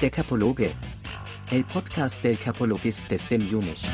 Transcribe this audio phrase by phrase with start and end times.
[0.00, 0.72] Der Capologe.
[1.50, 3.86] El podcast del Capologistes dem Junich.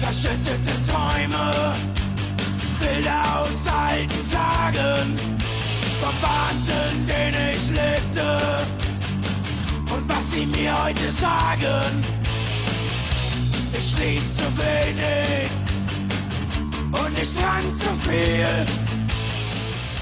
[0.00, 1.74] Verschüttete Träume,
[2.80, 5.18] Bilder aus alten Tagen,
[6.00, 8.79] vom Wahnsinn, den ich lebte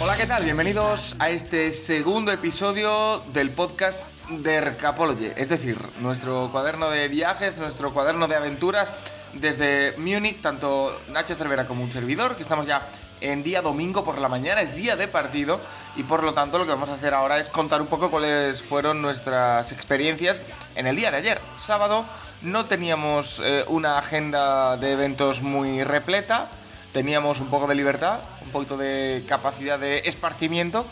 [0.00, 0.44] Hola, ¿qué tal?
[0.44, 7.56] Bienvenidos a este segundo episodio del podcast de Capology, es decir, nuestro cuaderno de viajes,
[7.56, 8.92] nuestro cuaderno de aventuras
[9.32, 12.86] desde Múnich, tanto Nacho Cervera como un servidor, que estamos ya
[13.20, 15.60] en día domingo por la mañana, es día de partido
[15.96, 18.62] y por lo tanto lo que vamos a hacer ahora es contar un poco cuáles
[18.62, 20.40] fueron nuestras experiencias
[20.76, 22.04] en el día de ayer, sábado.
[22.42, 26.48] No teníamos eh, una agenda de eventos muy repleta,
[26.92, 30.86] teníamos un poco de libertad, un poquito de capacidad de esparcimiento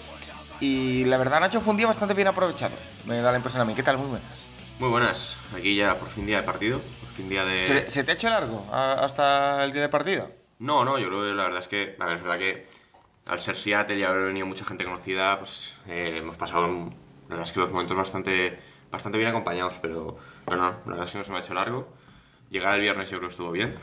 [0.59, 3.65] y la verdad Nacho fue un día bastante bien aprovechado, me da la impresión a
[3.65, 3.75] mí.
[3.75, 3.97] ¿Qué tal?
[3.99, 4.29] Muy buenas.
[4.79, 7.65] Muy buenas, aquí ya por fin día de partido, por fin día de...
[7.65, 10.31] ¿Se, se te ha hecho largo a- hasta el día de partido?
[10.59, 12.67] No, no, yo creo que la verdad es que, a ver, es verdad que
[13.27, 16.91] al ser Seattle y haber venido mucha gente conocida, pues eh, hemos pasado, un-
[17.29, 18.59] la verdad es que los momentos bastante,
[18.91, 21.55] bastante bien acompañados, pero, pero no, la verdad es que no se me ha hecho
[21.55, 21.89] largo.
[22.51, 23.75] Llegar el viernes yo creo que estuvo bien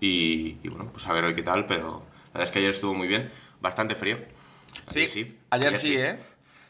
[0.00, 2.70] y, y bueno, pues a ver hoy qué tal, pero la verdad es que ayer
[2.72, 4.18] estuvo muy bien, bastante frío.
[4.88, 5.38] Ayer sí.
[5.50, 6.18] Ayer sí, ¿eh?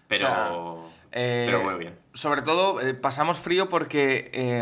[0.08, 0.52] Pero, O sea,
[1.12, 1.98] eh, pero muy bien.
[2.14, 4.60] Sobre todo, eh, pasamos frío porque, eh,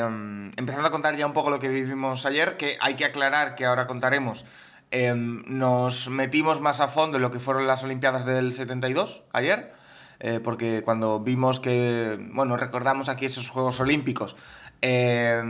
[0.56, 3.66] empezando a contar ya un poco lo que vivimos ayer, que hay que aclarar que
[3.66, 4.44] ahora contaremos,
[4.92, 9.72] eh, nos metimos más a fondo en lo que fueron las Olimpiadas del 72, ayer,
[10.18, 14.34] eh, porque cuando vimos que, bueno, recordamos aquí esos Juegos Olímpicos,
[14.83, 15.42] eh,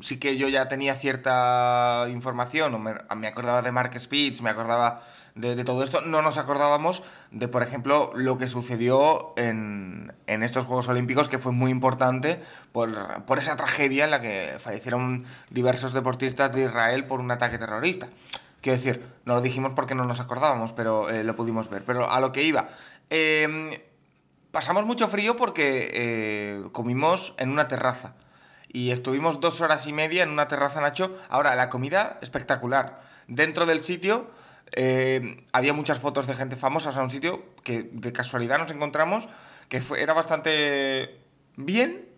[0.00, 5.02] sí que yo ya tenía cierta información, me acordaba de Mark Spitz, me acordaba
[5.36, 10.64] de, todo esto, no nos acordábamos de, por ejemplo, lo que sucedió en, en estos
[10.64, 12.40] Juegos Olímpicos, que fue muy importante
[12.72, 17.58] por, por esa tragedia en la que fallecieron diversos deportistas de Israel por un ataque
[17.58, 18.08] terrorista.
[18.62, 21.82] Quiero decir, no lo dijimos porque no nos acordábamos, pero eh, lo pudimos ver.
[21.84, 22.68] Pero a lo que iba.
[23.10, 23.84] Eh,
[24.50, 28.14] pasamos mucho frío porque eh, comimos en una terraza.
[28.72, 31.14] Y estuvimos dos horas y media en una terraza, Nacho.
[31.28, 33.02] Ahora, la comida espectacular.
[33.28, 34.28] Dentro del sitio
[34.72, 36.90] eh, había muchas fotos de gente famosa.
[36.90, 39.28] O sea, un sitio que de casualidad nos encontramos
[39.68, 41.18] que fue, era bastante
[41.56, 42.08] bien,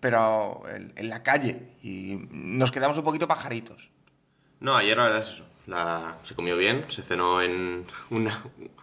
[0.00, 1.68] pero en, en la calle.
[1.82, 3.90] Y nos quedamos un poquito pajaritos.
[4.60, 5.46] No, ayer la verdad es eso.
[5.66, 8.42] La, se comió bien, se cenó en una,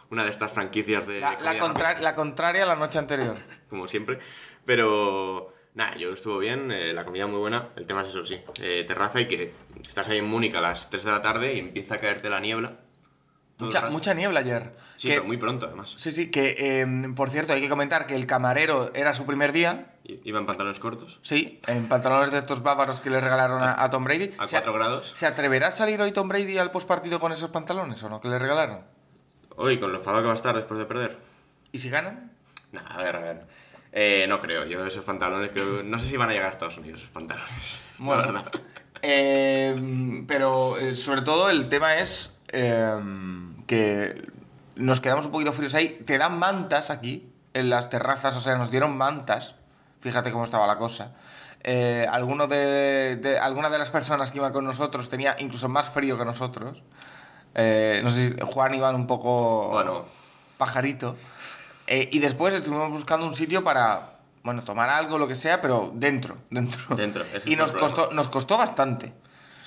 [0.09, 1.19] una de estas franquicias de.
[1.19, 3.37] La, la contra- la contraria a la noche anterior.
[3.69, 4.19] Como siempre.
[4.65, 5.53] Pero.
[5.73, 7.69] Nada, yo estuvo bien, eh, la comida muy buena.
[7.75, 8.39] El tema es eso, sí.
[8.63, 11.59] eh, terraza y que estás ahí en Múnich a las 3 de la tarde y
[11.59, 12.79] empieza a caerte la niebla.
[13.59, 14.75] Mucha, niebla ayer.
[14.97, 15.93] Sí, Que- pero muy pronto además.
[15.97, 16.85] Sí, sí, que eh,
[17.15, 19.93] por cierto hay que comentar que el camarero era su primer día.
[20.03, 21.19] Iba en pantalones cortos.
[21.23, 24.31] Sí, en pantalones de estos bávaros que le regalaron a, a Tom Brady.
[24.37, 25.11] A ¿Se- 4 grados.
[25.15, 28.21] ¿Se atreverá a salir hoy Tom Brady al postpartido con esos pantalones o no?
[28.21, 28.81] Que le regalaron.
[29.55, 31.17] Hoy, con lo enfadado que va a estar después de perder.
[31.71, 32.31] ¿Y si ganan?
[32.71, 33.47] Nah, a ver, a ver.
[33.91, 35.81] Eh, no creo, yo esos pantalones creo.
[35.81, 37.81] No sé si van a llegar a Estados Unidos esos pantalones.
[37.99, 38.51] la Bueno, verdad.
[39.01, 42.93] eh, pero eh, sobre todo el tema es eh,
[43.67, 44.27] que
[44.75, 46.01] nos quedamos un poquito fríos ahí.
[46.05, 49.55] Te dan mantas aquí, en las terrazas, o sea, nos dieron mantas.
[50.01, 51.11] Fíjate cómo estaba la cosa.
[51.63, 55.89] Eh, alguno de, de- alguna de las personas que iba con nosotros tenía incluso más
[55.89, 56.81] frío que nosotros.
[57.55, 60.05] Eh, no sé si Juan iba un poco Bueno.
[60.57, 61.15] pajarito.
[61.87, 64.11] Eh, y después estuvimos buscando un sitio para,
[64.43, 66.95] bueno, tomar algo, lo que sea, pero dentro, dentro.
[66.95, 67.95] Dentro, Y nos problema.
[67.95, 69.13] costó, nos costó bastante.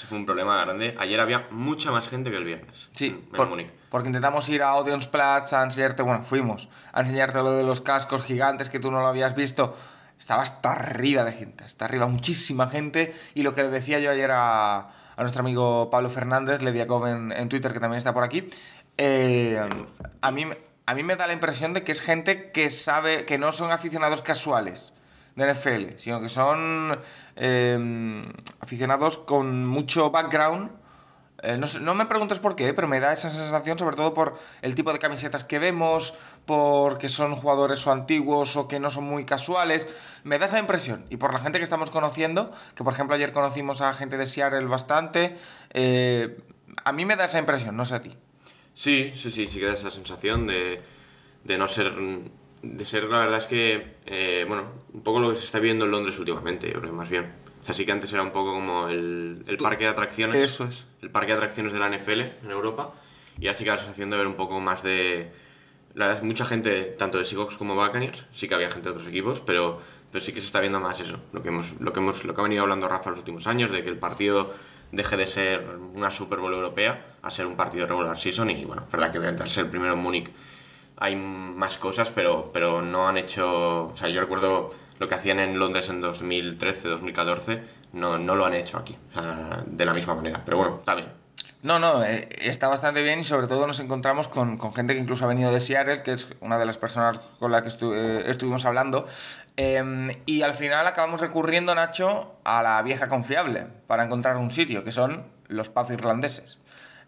[0.08, 0.96] Fue un problema grande.
[0.98, 2.88] Ayer había mucha más gente que el viernes.
[2.92, 3.70] Sí, en por- Múnich.
[3.90, 8.22] porque intentamos ir a Odeonsplatz a enseñarte, bueno, fuimos a enseñarte lo de los cascos
[8.22, 9.76] gigantes que tú no lo habías visto.
[10.18, 13.14] Estaba hasta arriba de gente, hasta arriba, muchísima gente.
[13.34, 14.90] Y lo que le decía yo ayer a, a
[15.20, 18.48] nuestro amigo Pablo Fernández, Lediakov en, en Twitter, que también está por aquí,
[18.98, 19.58] eh,
[20.20, 20.44] a, mí,
[20.86, 23.70] a mí me da la impresión de que es gente que sabe, que no son
[23.72, 24.92] aficionados casuales
[25.36, 26.98] de NFL, sino que son
[27.40, 28.22] eh,
[28.60, 30.70] aficionados con mucho background
[31.42, 34.38] eh, no, no me preguntes por qué, pero me da esa sensación, sobre todo por
[34.60, 36.14] el tipo de camisetas que vemos,
[36.44, 39.88] porque son jugadores o antiguos o que no son muy casuales.
[40.24, 41.06] Me da esa impresión.
[41.08, 44.26] Y por la gente que estamos conociendo, que por ejemplo ayer conocimos a gente de
[44.26, 45.36] Seattle bastante,
[45.70, 46.38] eh,
[46.84, 48.10] a mí me da esa impresión, no sé a ti.
[48.74, 50.82] Sí, sí, sí, sí que da esa sensación de,
[51.44, 51.92] de no ser
[52.62, 55.84] de ser, la verdad es que, eh, bueno, un poco lo que se está viendo
[55.84, 57.32] en Londres últimamente, yo creo, más bien.
[57.62, 60.42] O sea, sí que antes era un poco como el, el parque de atracciones.
[60.42, 60.88] Eso es.
[61.02, 62.94] El parque de atracciones de la NFL en Europa.
[63.38, 65.30] Y así que la sensación de ver un poco más de...
[65.94, 68.94] La verdad es mucha gente, tanto de Seahawks como Buccaneers, sí que había gente de
[68.94, 69.80] otros equipos, pero,
[70.12, 71.20] pero sí que se está viendo más eso.
[71.32, 73.72] Lo que, hemos, lo, que hemos, lo que ha venido hablando Rafa los últimos años,
[73.72, 74.54] de que el partido
[74.92, 78.50] deje de ser una Super Bowl europea a ser un partido regular season.
[78.50, 80.30] Y bueno, es verdad que obviamente al ser el primero en Múnich
[81.00, 83.86] hay más cosas, pero, pero no han hecho...
[83.86, 87.62] O sea, yo recuerdo lo que hacían en Londres en 2013, 2014,
[87.94, 88.96] no, no lo han hecho aquí,
[89.66, 90.42] de la misma manera.
[90.44, 91.08] Pero bueno, está bien.
[91.62, 95.00] No, no, eh, está bastante bien y sobre todo nos encontramos con, con gente que
[95.00, 98.24] incluso ha venido de Seattle, que es una de las personas con la que eh,
[98.26, 99.06] estuvimos hablando.
[99.56, 104.84] Eh, y al final acabamos recurriendo, Nacho, a la vieja confiable para encontrar un sitio,
[104.84, 106.58] que son los pubs irlandeses.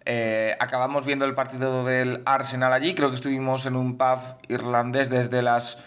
[0.05, 4.19] Eh, acabamos viendo el partido del Arsenal allí, creo que estuvimos en un pub
[4.49, 5.79] irlandés desde las...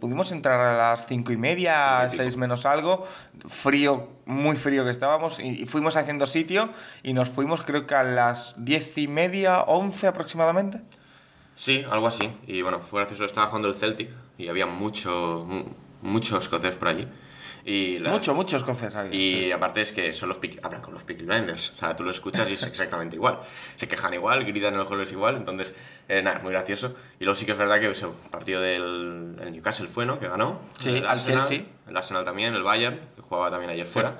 [0.00, 3.06] Pudimos entrar a las cinco y media, seis menos algo,
[3.48, 6.68] frío, muy frío que estábamos, y, fuimos haciendo sitio
[7.02, 10.82] y nos fuimos creo que a las diez y media, once aproximadamente.
[11.56, 12.30] Sí, algo así.
[12.46, 15.64] Y bueno, fue gracioso, estaba jugando el Celtic y había mucho, mu-
[16.02, 17.08] muchos escoceses por allí.
[17.64, 19.14] Y Mucho, mucho escocés había.
[19.14, 21.72] Y aparte es que son los Peaky- hablan con los Peaky Blinders.
[21.76, 23.38] O sea, tú lo escuchas y es exactamente igual.
[23.76, 25.36] Se quejan igual, gritan en los juegos igual.
[25.36, 25.72] Entonces,
[26.08, 26.96] eh, nada, muy gracioso.
[27.20, 30.18] Y luego sí que es verdad que eso, el partido del el Newcastle fue, ¿no?
[30.18, 30.60] Que ganó.
[30.78, 31.66] Sí, el al Arsenal, Chelsea.
[31.88, 34.18] El Arsenal también, el Bayern, que jugaba también ayer fuera.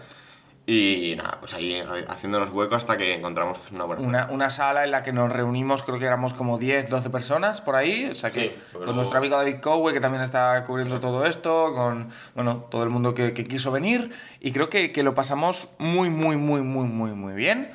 [0.64, 4.02] Y nada, pues ahí eh, haciéndonos hueco hasta que encontramos una buena.
[4.02, 7.60] Una, una sala en la que nos reunimos, creo que éramos como 10, 12 personas
[7.60, 8.08] por ahí.
[8.10, 11.00] O sea que Sí, con porque luego- nuestro amigo David Cowe, que también está cubriendo
[11.00, 14.12] todo esto, con bueno, todo el mundo que, que quiso venir.
[14.40, 17.68] Y creo que, que lo pasamos muy, muy, muy, muy, muy, muy bien.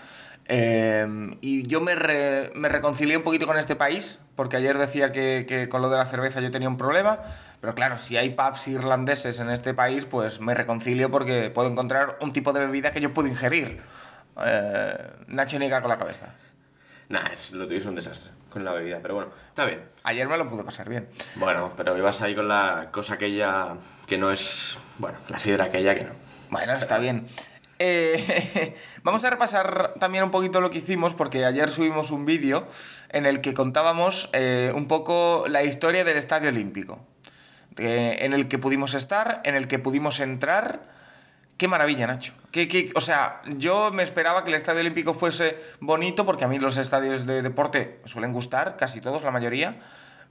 [0.49, 5.11] Eh, y yo me, re- me reconcilié un poquito con este país, porque ayer decía
[5.11, 7.19] que, que con lo de la cerveza yo tenía un problema.
[7.59, 12.17] Pero claro, si hay pubs irlandeses en este país, pues me reconcilio porque puedo encontrar
[12.21, 13.81] un tipo de bebida que yo puedo ingerir.
[14.45, 14.97] Eh,
[15.27, 16.27] Nacho niega con la cabeza.
[17.09, 19.81] Nada, es, lo tuyo es un desastre con la bebida, pero bueno, está bien.
[20.03, 21.09] Ayer me lo pude pasar bien.
[21.35, 24.77] Bueno, pero ibas ahí con la cosa aquella que no es.
[24.99, 26.11] Bueno, la sidra aquella que no.
[26.49, 27.25] Bueno, está bien.
[27.79, 32.67] Eh, vamos a repasar también un poquito lo que hicimos, porque ayer subimos un vídeo
[33.09, 36.99] en el que contábamos eh, un poco la historia del Estadio Olímpico.
[37.77, 40.95] Eh, en el que pudimos estar, en el que pudimos entrar.
[41.57, 42.33] Qué maravilla, Nacho.
[42.51, 46.47] Qué- qué- o sea, yo me esperaba que el Estadio Olímpico fuese bonito, porque a
[46.47, 49.75] mí los estadios de deporte suelen gustar, casi todos, la mayoría,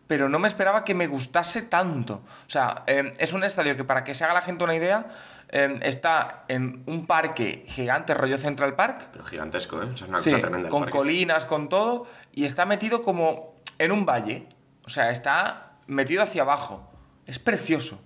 [0.09, 2.15] pero no me esperaba que me gustase tanto.
[2.47, 5.07] O sea, es un estadio que, para que se haga la gente una idea,
[5.51, 9.87] eh, está en un parque gigante, rollo Central Park, Pero gigantesco, ¿eh?
[9.93, 10.69] O sea, es una Sí, cosa tremenda.
[10.69, 10.97] con parque.
[10.97, 14.47] colinas, con todo, y está metido como en un valle.
[14.87, 16.91] O sea, está metido hacia abajo.
[17.27, 18.01] Es precioso.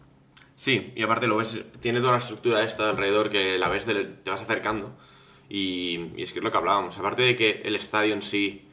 [0.56, 4.19] Sí, y aparte lo ves, tiene toda la estructura esta alrededor que la ves, del-
[4.22, 4.94] te vas acercando.
[5.48, 6.96] Y, y es que es lo que hablábamos.
[6.98, 8.69] Aparte de que el estadio en sí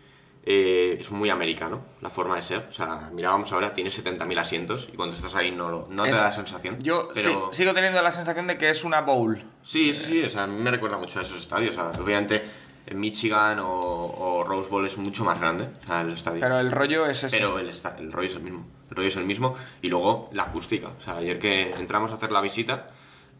[0.49, 2.67] eh, es muy americano, la forma de ser.
[2.69, 6.09] O sea, mirábamos ahora, tiene 70.000 asientos y cuando estás ahí no, lo- no te
[6.11, 6.77] Es- da la sensación.
[6.81, 7.49] Yo pero...
[7.51, 9.41] sí- sigo teniendo la sensación de que es una bowl.
[9.63, 11.77] Sí, sí, sí, o sea, a mí me recuerda mucho a esos estadios.
[11.77, 12.43] O sea, obviamente
[12.85, 16.39] en Michigan o, o Rose Bowl es mucho más grande, o sea, el estadio.
[16.39, 17.35] Pero el rollo es ese.
[17.37, 17.69] Pero el,
[17.99, 18.65] el rollo es el mismo.
[18.89, 19.55] El rollo es el mismo.
[19.81, 20.87] Y luego la acústica.
[20.97, 22.91] O sea, ayer que entramos a hacer la visita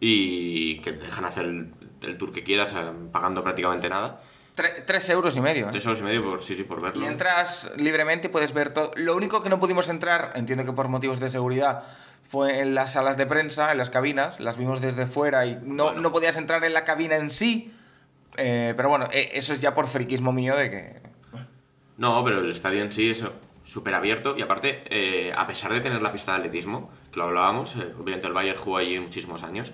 [0.01, 4.20] y que te dejan hacer el, el tour que quieras eh, pagando prácticamente nada.
[4.58, 5.68] Tre- tres euros y medio.
[5.68, 5.70] ¿eh?
[5.72, 7.06] Tres euros y medio por, sí, sí, por verlo.
[7.06, 8.92] Y entras libremente y puedes ver todo.
[8.96, 11.84] Lo único que no pudimos entrar, entiendo que por motivos de seguridad,
[12.28, 14.40] fue en las salas de prensa, en las cabinas.
[14.40, 16.02] Las vimos desde fuera y no, Bueno.
[16.02, 17.72] no podías entrar en la cabina en sí.
[18.36, 20.96] Eh, pero bueno, eh, eso es ya por friquismo mío de que.
[21.98, 23.24] No, pero el estadio en sí es
[23.64, 27.26] súper abierto y aparte, eh, a pesar de tener la pista de atletismo, que lo
[27.26, 29.72] hablábamos, obviamente el Bayern jugó allí muchísimos años,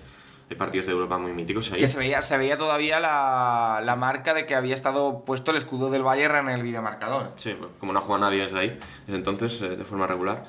[0.54, 1.80] partidos de Europa muy míticos ahí.
[1.80, 5.56] Que se veía, se veía todavía la, la marca de que había estado puesto el
[5.56, 7.32] escudo del Bayern en el videomarcador.
[7.36, 10.44] Sí, como no ha jugado nadie desde ahí, desde entonces, eh, de forma regular.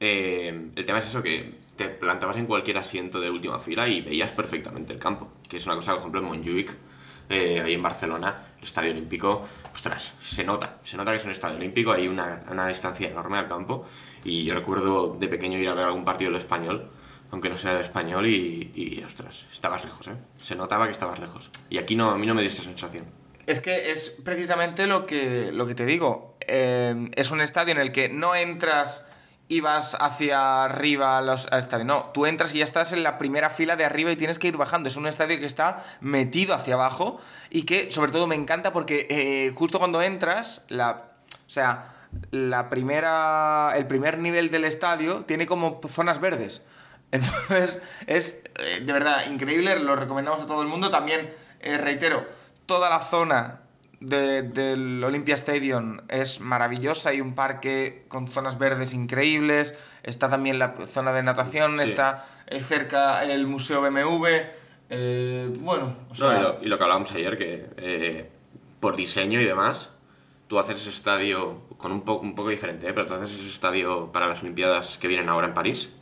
[0.00, 4.00] Eh, el tema es eso, que te plantabas en cualquier asiento de última fila y
[4.00, 6.76] veías perfectamente el campo, que es una cosa, por ejemplo, en Montjuic,
[7.28, 11.30] eh, ahí en Barcelona, el Estadio Olímpico, ostras, se nota, se nota que es un
[11.30, 13.86] Estadio Olímpico, hay una, una distancia enorme al campo
[14.24, 16.90] y yo recuerdo de pequeño ir a ver algún partido del español,
[17.30, 20.16] aunque no sea español y, y, ostras, estabas lejos, ¿eh?
[20.40, 21.50] Se notaba que estabas lejos.
[21.68, 23.04] Y aquí no, a mí no me dio esta sensación.
[23.46, 26.36] Es que es precisamente lo que, lo que te digo.
[26.46, 29.04] Eh, es un estadio en el que no entras
[29.48, 31.84] y vas hacia arriba los, al estadio.
[31.84, 34.48] No, tú entras y ya estás en la primera fila de arriba y tienes que
[34.48, 34.88] ir bajando.
[34.88, 37.18] Es un estadio que está metido hacia abajo
[37.50, 41.12] y que sobre todo me encanta porque eh, justo cuando entras, la,
[41.46, 41.94] o sea,
[42.30, 46.62] la primera, el primer nivel del estadio tiene como zonas verdes.
[47.12, 50.90] Entonces es eh, de verdad increíble, lo recomendamos a todo el mundo.
[50.90, 52.26] También, eh, reitero,
[52.66, 53.60] toda la zona
[54.00, 60.58] de- del Olympia Stadium es maravillosa, hay un parque con zonas verdes increíbles, está también
[60.58, 61.84] la zona de natación, Sí.
[61.84, 64.26] está eh, cerca el Museo BMW.
[64.90, 68.30] eh, bueno, o sea, No, y, lo, y lo que hablábamos ayer, que
[68.80, 69.90] por diseño y demás,
[70.46, 72.92] tú haces ese estadio con un, poco un poco diferente, ¿eh?
[72.94, 75.92] pero tú haces ese estadio para las Olimpiadas que vienen ahora en París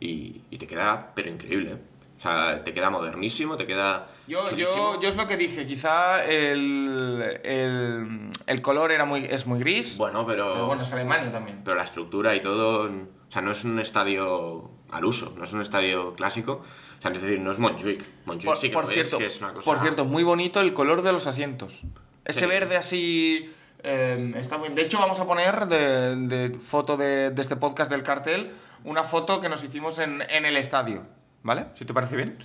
[0.00, 1.72] y, y te queda, pero increíble.
[1.72, 1.78] ¿eh?
[2.18, 4.08] O sea, te queda modernísimo, te queda.
[4.26, 4.94] Yo, chulísimo.
[4.96, 9.58] yo, yo es lo que dije, quizá el, el, el color era muy, es muy
[9.58, 9.96] gris.
[9.96, 10.52] Bueno, pero.
[10.52, 11.62] pero bueno, es Alemania también.
[11.64, 12.90] pero la estructura y todo.
[12.90, 16.62] O sea, no es un estadio al uso, no es un estadio clásico.
[16.98, 18.04] O sea, es decir, no es Montjuic.
[18.26, 19.64] Montjuic Por, sí que por lo es, cierto, que es una cosa.
[19.70, 21.80] por cierto, muy bonito el color de los asientos.
[22.26, 22.46] Ese Sí.
[22.46, 23.54] verde así...
[23.82, 24.68] eh, está muy...
[24.70, 28.50] De hecho, vamos a poner de, de foto de, de este podcast del cartel
[28.84, 31.02] una foto que nos hicimos en, en el estadio.
[31.42, 31.66] ¿Vale?
[31.74, 32.38] Si te parece bien.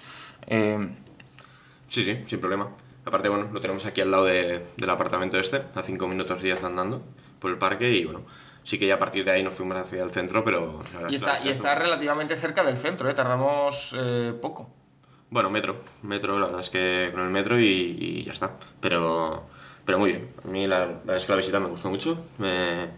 [0.47, 0.89] Eh,
[1.89, 2.69] Sí, sí, sin problema.
[3.05, 6.63] Aparte, bueno, lo tenemos aquí al lado de- del apartamento este, a 5 minutos 10
[6.63, 7.03] andando
[7.39, 8.23] por el parque y bueno,
[8.63, 10.81] sí que ya a partir de ahí nos fuimos hacia el centro, pero...
[11.09, 13.13] y está, y está relativamente cerca del centro, ¿eh?
[13.13, 14.71] Tardamos eh, poco.
[15.29, 17.65] Bueno, metro, metro, la verdad es que con el metro y,
[17.99, 18.55] y ya está.
[18.81, 19.47] Pero,
[19.85, 22.25] pero muy bien, a mí la, la verdad es que la visita me gustó mucho.
[22.37, 22.89] me-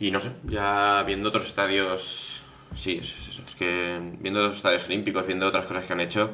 [0.00, 2.42] Y no sé, ya viendo otros estadios,
[2.76, 6.30] sí, es, es es que viendo otros estadios olímpicos, viendo otras cosas que han hecho,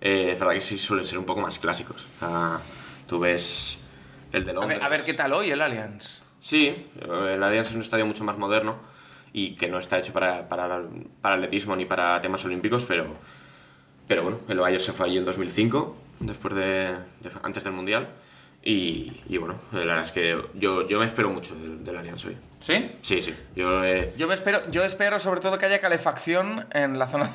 [0.00, 2.06] eh, es verdad que sí suelen ser un poco más clásicos.
[2.16, 2.60] O sea,
[3.06, 3.78] tú ves
[4.32, 4.78] el de A Londres.
[4.78, 6.22] ver, a ver qué tal hoy el Allianz.
[6.42, 8.76] Sí, el Allianz es un estadio mucho más moderno
[9.32, 10.82] y que no está hecho para, para,
[11.22, 13.06] para atletismo ni para temas olímpicos, pero,
[14.06, 18.08] pero bueno, el Bayern se fue allí en 2005, después de, de- antes del Mundial,
[18.62, 22.24] y, y bueno, la verdad es que yo, yo me espero mucho del, del Allianz
[22.26, 22.36] hoy.
[22.60, 22.92] ¿Sí?
[23.02, 23.84] Sí, sí, yo...
[23.84, 27.30] eh, Yo me espero, yo espero sobre todo que haya calefacción en la zona.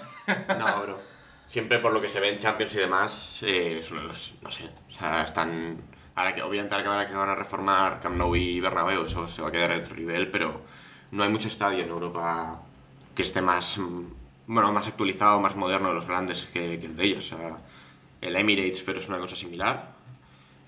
[0.59, 0.99] no, bro.
[1.47, 4.33] Siempre por lo que se ve en Champions y demás, eh, es uno de los,
[4.41, 5.77] no sé, o sea, están...
[6.15, 9.03] Ahora que, obviamente ahora que van a, que van a reformar Camp Nou y Bernabéu,
[9.05, 10.61] eso se va a quedar en otro nivel, pero
[11.11, 12.59] no hay mucho estadio en Europa
[13.15, 13.79] que esté más,
[14.47, 17.31] bueno, más actualizado, más moderno de los grandes que, que el de ellos.
[17.33, 17.57] O sea,
[18.21, 19.92] el Emirates, pero es una cosa similar.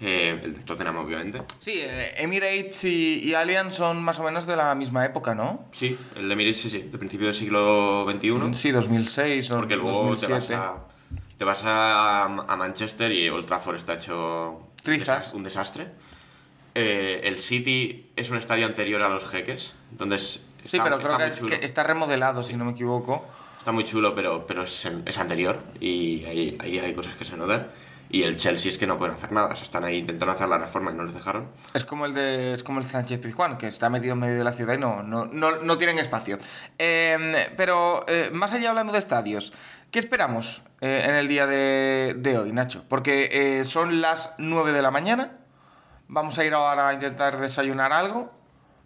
[0.01, 1.41] Eh, el de Tottenham, obviamente.
[1.59, 5.65] Sí, eh, Emirates y, y Allianz son más o menos de la misma época, ¿no?
[5.71, 8.53] Sí, el Emirates sí, sí, del principio del siglo XXI.
[8.55, 10.33] Sí, 2006 o Porque luego te 2007.
[10.33, 10.75] vas, a,
[11.37, 15.33] te vas a, a Manchester y Old Trafford está hecho Trizas.
[15.33, 15.87] un desastre.
[16.73, 21.15] Eh, el City es un estadio anterior a los jeques, entonces Sí, está- pero está
[21.15, 21.55] creo que, chulo.
[21.61, 23.25] está remodelado, si no me equivoco.
[23.59, 27.37] Está muy chulo, pero, pero es, es anterior y ahí, ahí hay cosas que se
[27.37, 27.67] notan.
[28.09, 30.47] Y el Chelsea es que no pueden hacer nada, o sea, están ahí intentando hacer
[30.47, 31.49] la reforma y no les dejaron.
[31.73, 34.43] Es como el de es como el Sánchez Pizjuán, que está metido en medio de
[34.43, 36.37] la ciudad y no, no, no, no tienen espacio.
[36.77, 39.53] Eh, pero eh, más allá hablando de estadios,
[39.91, 42.85] ¿qué esperamos eh, en el día de, de hoy, Nacho?
[42.87, 45.31] Porque eh, son las 9 de la mañana,
[46.07, 48.31] vamos a ir ahora a intentar desayunar algo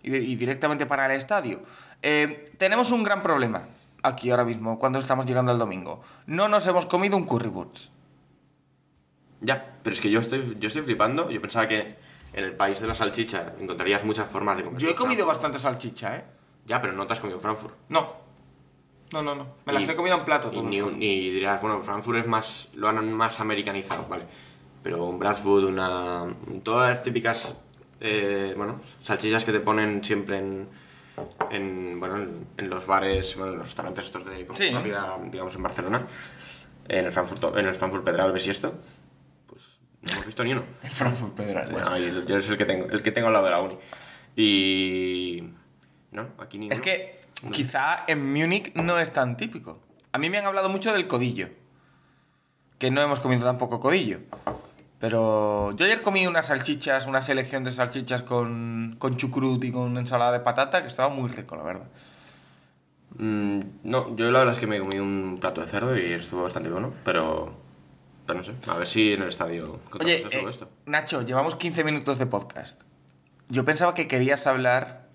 [0.02, 1.62] y, y directamente para el estadio.
[2.02, 3.64] Eh, tenemos un gran problema
[4.04, 6.02] aquí ahora mismo, cuando estamos llegando al domingo.
[6.26, 7.90] No nos hemos comido un currywurst.
[9.42, 11.30] Ya, pero es que yo estoy, yo estoy flipando.
[11.30, 11.96] Yo pensaba que
[12.34, 14.82] en el país de la salchicha encontrarías muchas formas de comer.
[14.82, 16.24] Yo he comido bastante salchicha, ¿eh?
[16.66, 17.74] Ya, pero no te has comido Frankfurt.
[17.90, 18.14] No.
[19.12, 19.48] No, no, no.
[19.66, 20.50] Me las Y- he comido en plato.
[20.52, 20.64] Y, todo.
[20.64, 24.26] ni, ni dirás, bueno, Frankfurt es más, lo han más americanizado, vale.
[24.84, 26.26] Pero un Bradford, una.
[26.64, 27.56] Todas las típicas,
[28.00, 30.68] eh, bueno, salchichas que te ponen siempre en.
[31.50, 34.72] en bueno, en, en los bares, bueno, en los restaurantes estos de Sí.
[34.72, 36.08] comida, digamos, en Barcelona.
[36.88, 38.74] En el Frankfurt, en el Frankfurt Pedralbes y esto.
[40.02, 40.64] No hemos visto ni uno.
[40.84, 41.72] El Frankfurt Pedralbes.
[41.72, 43.78] Bueno, yo, yo es el que tengo, el que tengo al lado de la uni.
[44.36, 45.44] Y.
[46.12, 46.74] No, aquí ninguno.
[46.74, 49.80] Es que quizá en Múnich no es tan típico.
[50.12, 51.50] A mí me han hablado mucho del codillo.
[52.78, 54.20] Que no hemos comido tampoco codillo.
[55.00, 59.98] Pero yo ayer comí unas salchichas, una selección de salchichas con, con chucrut y con
[59.98, 61.88] ensalada de patata que estaba muy rico, la verdad.
[63.18, 66.44] Mm, no, yo la verdad es que me comí un plato de cerdo y estuvo
[66.44, 67.69] bastante bueno, pero.
[68.34, 70.70] Pero no sé, a ver si en el estadio Oye, eh, esto.
[70.86, 72.82] Nacho, llevamos 15 minutos de podcast.
[73.50, 75.08] Yo pensaba que querías hablar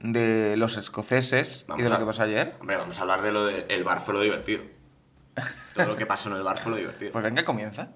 [0.00, 2.54] de los escoceses y Vamos de lo a- que pasó ayer.
[2.60, 4.62] Hombre, vamos a hablar de lo del bar fue lo divertido.
[5.74, 7.10] Todo lo que pasó en el bar fue lo divertido.
[7.12, 7.88] Pues venga, comienza.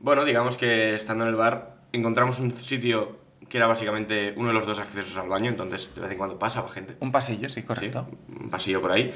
[0.00, 3.18] Bueno, digamos que estando en el bar encontramos un sitio
[3.48, 6.38] que era básicamente uno de los dos accesos al baño, entonces de vez en cuando
[6.38, 6.96] pasaba gente.
[7.00, 8.08] Un pasillo, sí, Sí, correcto.
[8.28, 9.14] un pasillo por ahí.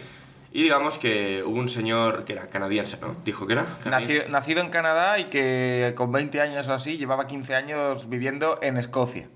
[0.52, 3.14] Y digamos que hubo un señor que era canadiense, ¿no?
[3.24, 3.66] Dijo que era.
[3.84, 8.58] Nacido, nacido en Canadá y que con 20 años o así llevaba 15 años viviendo
[8.62, 9.28] en Escocia.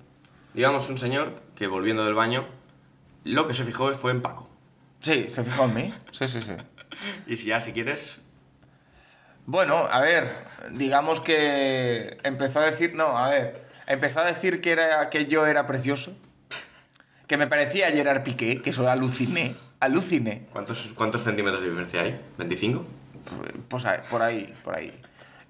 [0.53, 2.45] digamos, un señor que volviendo del baño,
[3.23, 4.49] lo que se fijó fue en Paco.
[4.99, 5.93] Sí, se fijó en mí.
[6.11, 6.53] Sí, sí, sí.
[7.27, 8.15] Y si ya, si quieres,
[9.45, 10.27] Bueno, a ver,
[10.71, 15.45] digamos que empezó a decir, no, a ver, empezó a decir que era que yo
[15.45, 16.13] era precioso,
[17.27, 20.47] que me parecía Gerard Piqué, que eso aluciné, aluciné.
[20.51, 22.19] ¿cuántos, ¿cuántos centímetros de diferencia hay?
[22.37, 22.81] ¿25?
[23.69, 24.93] Pues por ahí, por ahí.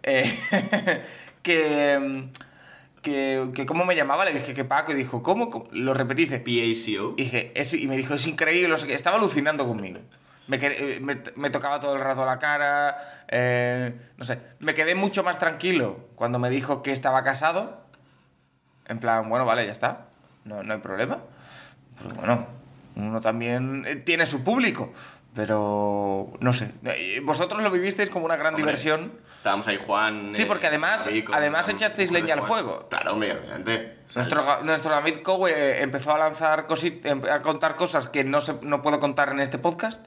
[0.03, 0.33] Eh,
[1.41, 2.29] que,
[3.01, 5.49] que, que cómo me llamaba, le dije que Paco, y dijo, ¿cómo?
[5.49, 5.67] ¿Cómo?
[5.71, 7.15] Lo repetí, dice, PACO.
[7.17, 8.93] Y, dije, es- y me dijo, es increíble, no sé qué.
[8.93, 9.99] estaba alucinando conmigo.
[10.47, 14.39] Me, eh, me, me tocaba todo el rato la cara, eh, no sé.
[14.59, 17.83] Me quedé mucho más tranquilo cuando me dijo que estaba casado.
[18.87, 20.05] En plan, bueno, vale, ya está,
[20.43, 21.19] no, no hay problema.
[22.01, 22.47] Pues bueno,
[22.95, 24.93] uno también eh, tiene su público,
[25.33, 26.71] pero no sé.
[26.85, 29.13] Eh, Vosotros lo vivisteis como una gran Hombre, diversión.
[29.37, 30.31] Estábamos ahí Juan.
[30.35, 32.87] Sí, eh, porque además- con- además con- echasteis con leña al fuego.
[32.89, 33.99] Claro, hombre, obviamente.
[34.15, 38.81] Nuestro, nuestro Cowe eh, empezó a lanzar cosit a contar cosas que no, se, no
[38.81, 40.05] puedo contar en este podcast.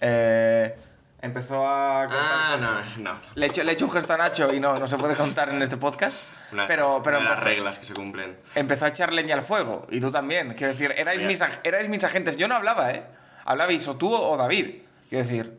[0.00, 0.74] Eh,
[1.20, 3.20] empezó a contar Ah, cosas- no, no.
[3.34, 5.14] Le he, hecho, le he hecho un gesto a Nacho y no, no se puede
[5.16, 6.20] contar en este podcast.
[6.52, 8.36] Una- pero pero una de las empezó, reglas que se cumplen.
[8.54, 9.86] empezó a echar leña al fuego.
[9.90, 10.54] Y tú también.
[10.54, 12.36] Quiero decir, erais mis, erais mis agentes.
[12.36, 13.04] Yo no hablaba, ¿eh?
[13.44, 14.82] Hablabais o tú o David.
[15.08, 15.58] Quiero decir,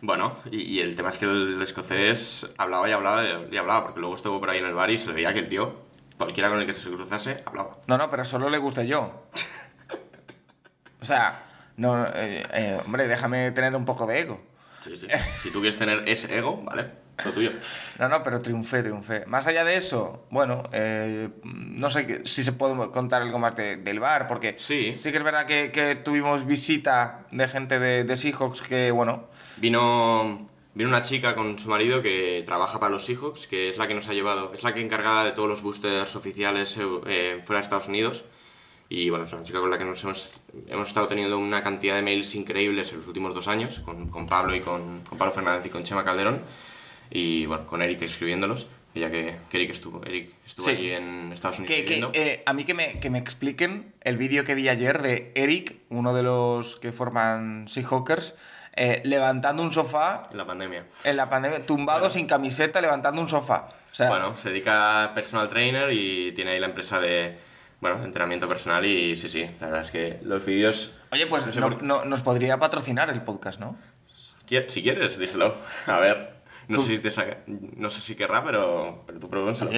[0.00, 4.00] Bueno, y, y el tema es que el escocés hablaba y hablaba y hablaba, porque
[4.00, 5.86] luego estuvo por ahí en el bar y se le veía que el tío,
[6.16, 7.78] cualquiera con el que se cruzase, hablaba.
[7.86, 9.24] no, no, pero solo le gusta yo.
[11.00, 11.42] O sea,
[11.76, 14.40] no, eh, eh, hombre, déjame tener un poco de ego.
[14.88, 15.06] Sí, sí.
[15.42, 16.86] Si tú quieres tener ese ego, vale,
[17.24, 17.50] lo tuyo.
[17.98, 19.24] No, no, pero triunfé, triunfé.
[19.26, 23.76] Más allá de eso, bueno, eh, no sé si se puede contar algo más de-
[23.76, 24.94] del bar, porque Sí.
[24.94, 29.28] sí que es verdad que, que tuvimos visita de gente de, de Seahawks que, bueno,
[29.58, 33.88] Vino, vino una chica con su marido que trabaja para los Seahawks, que es la
[33.88, 36.76] que nos ha llevado, es la que encargada de todos los boosters oficiales
[37.06, 38.24] eh, fuera de Estados Unidos.
[38.90, 40.32] Y bueno, es una chica con la que nos hemos,
[40.66, 44.26] hemos estado teniendo una cantidad de mails increíbles en los últimos dos años, con, con
[44.26, 46.40] Pablo y con, con Pablo Fernández y con Chema Calderón.
[47.10, 50.72] Y bueno, con Eric escribiéndolos, ya que, que Eric estuvo, Eric estuvo Sí.
[50.72, 54.16] allí en Estados Unidos que, que, eh, a mí que me, que me expliquen el
[54.16, 58.36] vídeo que vi ayer de Eric, uno de los que forman Seahawkers,
[58.76, 60.86] eh, levantando un sofá en la pandemia.
[61.04, 63.68] en la pandemia, tumbado sin camiseta, levantando un sofá.
[63.90, 67.36] O sea, Bueno, se dedica a personal trainer y tiene ahí la empresa de,
[67.80, 70.92] bueno, entrenamiento personal y sí, sí, la verdad es que los vídeos...
[71.12, 73.76] oye, pues no sé no- por- no- nos podría patrocinar el podcast, ¿no?
[74.68, 75.54] Si quieres, díselo.
[75.86, 76.30] A ver,
[76.68, 79.70] no, Tú- sé si te saca- no sé si querrá, pero, pero tú pregúntalo.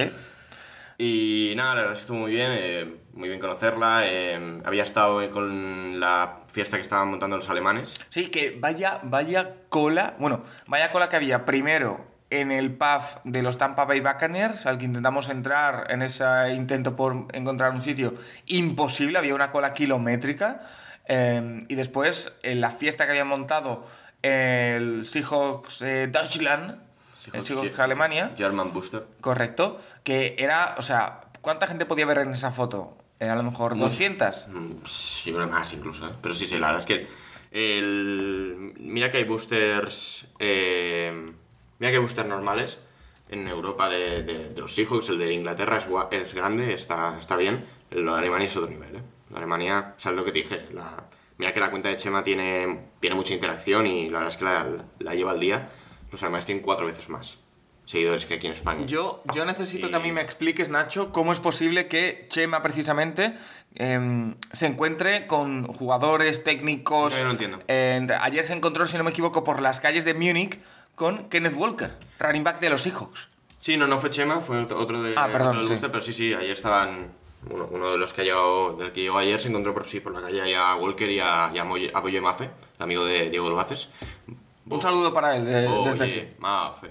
[0.97, 4.03] Y nada, la verdad es que estuvo muy bien, eh, muy bien conocerla.
[4.05, 7.95] eh, había estado con la fiesta que estaban montando los alemanes.
[8.09, 10.15] Sí, que vaya, vaya cola.
[10.19, 14.77] Bueno, vaya cola que había primero en el pub de los Tampa Bay Buccaneers, al
[14.77, 18.13] que intentamos entrar en ese intento por encontrar un sitio
[18.47, 20.61] imposible, había una cola kilométrica.
[21.07, 23.85] eh, y después en la fiesta que habían montado
[24.21, 26.79] el Seahawks eh, Deutschland,
[27.33, 29.05] el Seahawks Alemania, German Booster.
[29.19, 32.97] correcto, que era, o sea, ¿cuánta gente podía ver en esa foto?
[33.19, 34.47] Eh, a lo mejor 200.
[34.49, 36.13] Mm, Sí, más incluso, ¿eh?
[36.21, 37.07] Pero sí, sí, la verdad es que
[37.51, 38.73] el...
[38.79, 40.25] Mira que hay boosters...
[40.39, 41.33] eh,
[41.81, 42.77] Mira que boosters normales
[43.31, 45.79] en Europa de, de- de los Seahawks, el de Inglaterra
[46.11, 49.01] es, grande, está, está bien, lo de Alemania es otro nivel, ¿eh?
[49.31, 51.05] La Alemania, o sea, es lo que te dije, la-
[51.39, 54.45] mira que la cuenta de Chema tiene, tiene mucha interacción y la verdad es que
[54.45, 54.67] la,
[54.99, 55.69] la lleva al día,
[56.11, 57.39] los alemanes tienen cuatro veces más
[57.85, 58.85] seguidores que aquí en España.
[58.85, 62.61] Yo, yo necesito Y- que a mí me expliques, Nacho, cómo es posible que Chema,
[62.61, 63.33] precisamente,
[63.73, 67.17] em, se encuentre con jugadores técnicos.
[67.17, 67.59] Yo no entiendo.
[67.67, 70.59] Eh, ayer se encontró, si no me equivoco, por las calles de Múnich
[71.01, 73.27] con Kenneth Walker, running back de los Seahawks.
[73.59, 75.69] Sí, no, no fue Chema, fue otro de Ah, perdón, otro sí.
[75.69, 77.07] Booster, pero sí, sí, ayer estaban.
[77.49, 79.99] Uno, uno de los que ha llegado, del que llegó ayer se encontró por sí,
[79.99, 82.43] por la calle ahí a Walker y a, y a, Moye- a Boye Mafe,
[82.77, 83.89] el amigo de Diego Lobaces.
[84.67, 86.33] Un saludo para él de- desde aquí.
[86.37, 86.89] Mafe.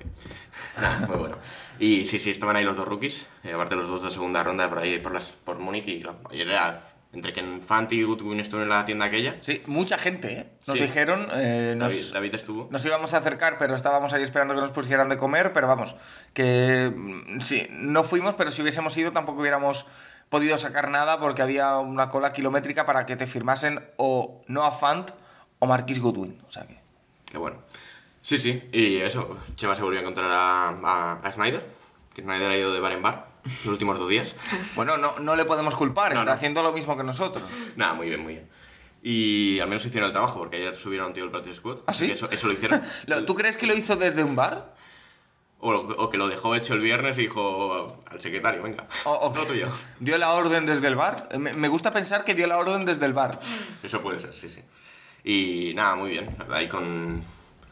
[1.09, 1.37] Muy bueno.
[1.79, 4.68] Y sí, sí, estaban ahí los dos rookies, eh, aparte los dos de segunda ronda
[4.68, 5.87] por ahí, por, las, por Múnich.
[5.87, 6.81] Y claro, ayer era
[7.12, 9.37] entre que Fanti y Goodwin estuvieron en la tienda aquella.
[9.40, 10.46] Sí, mucha gente, ¿eh?
[10.66, 10.83] Nos Sí.
[10.85, 12.68] dijeron, eh, nos, David, David estuvo.
[12.70, 15.96] nos íbamos a acercar, pero estábamos ahí esperando que nos pusieran de comer, pero vamos,
[16.35, 19.87] que mm, sí, no fuimos, pero si hubiésemos ido tampoco hubiéramos
[20.29, 25.11] podido sacar nada porque había una cola kilométrica para que te firmasen o Noah Fant
[25.59, 26.40] o Marquis Goodwin.
[26.46, 26.79] O sea que...
[27.27, 27.57] Qué bueno.
[28.23, 31.66] Sí, sí, y eso, Chema se volvió a encontrar a, a, a Snyder,
[32.14, 34.35] que Snyder ha ido de bar en bar los últimos dos días.
[34.76, 36.37] Bueno, no, no le podemos culpar, No, está no.
[36.37, 37.44] haciendo lo mismo que nosotros.
[37.76, 38.48] Nada, muy bien, muy bien.
[39.03, 41.79] Y al menos hicieron el trabajo, porque ayer subieron un tío del Practice Squad.
[41.87, 42.11] ¿Ah, sí?
[42.11, 42.83] Eso, eso lo hicieron.
[43.26, 44.74] ¿Tú crees que lo hizo desde un bar?
[45.62, 49.31] O, o que lo dejó hecho el viernes y dijo al secretario, venga, O- o-
[49.35, 49.68] todo tuyo.
[49.98, 51.29] ¿Dio la orden desde el bar?
[51.38, 53.40] Me, me gusta pensar que dio la orden desde el bar.
[53.83, 54.61] Eso puede ser, sí, sí.
[55.24, 56.24] Y nada, muy bien.
[56.38, 57.22] la verdad, Ahí con...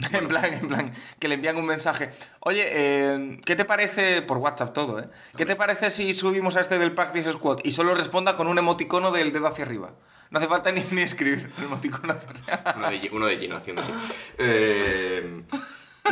[0.12, 2.10] En plan, en plan, que le envían un mensaje.
[2.40, 5.08] Oye, eh, ¿qué te parece, por WhatsApp todo, eh?
[5.36, 8.58] ¿Qué te parece si subimos a este del Practice Squad y solo responda con un
[8.58, 9.92] emoticono del dedo hacia arriba?
[10.30, 12.74] No hace falta ni, ni escribir el emoticono hacia arriba.
[12.76, 13.92] Uno de, uno de lleno haciendo así.
[14.38, 15.42] Eh,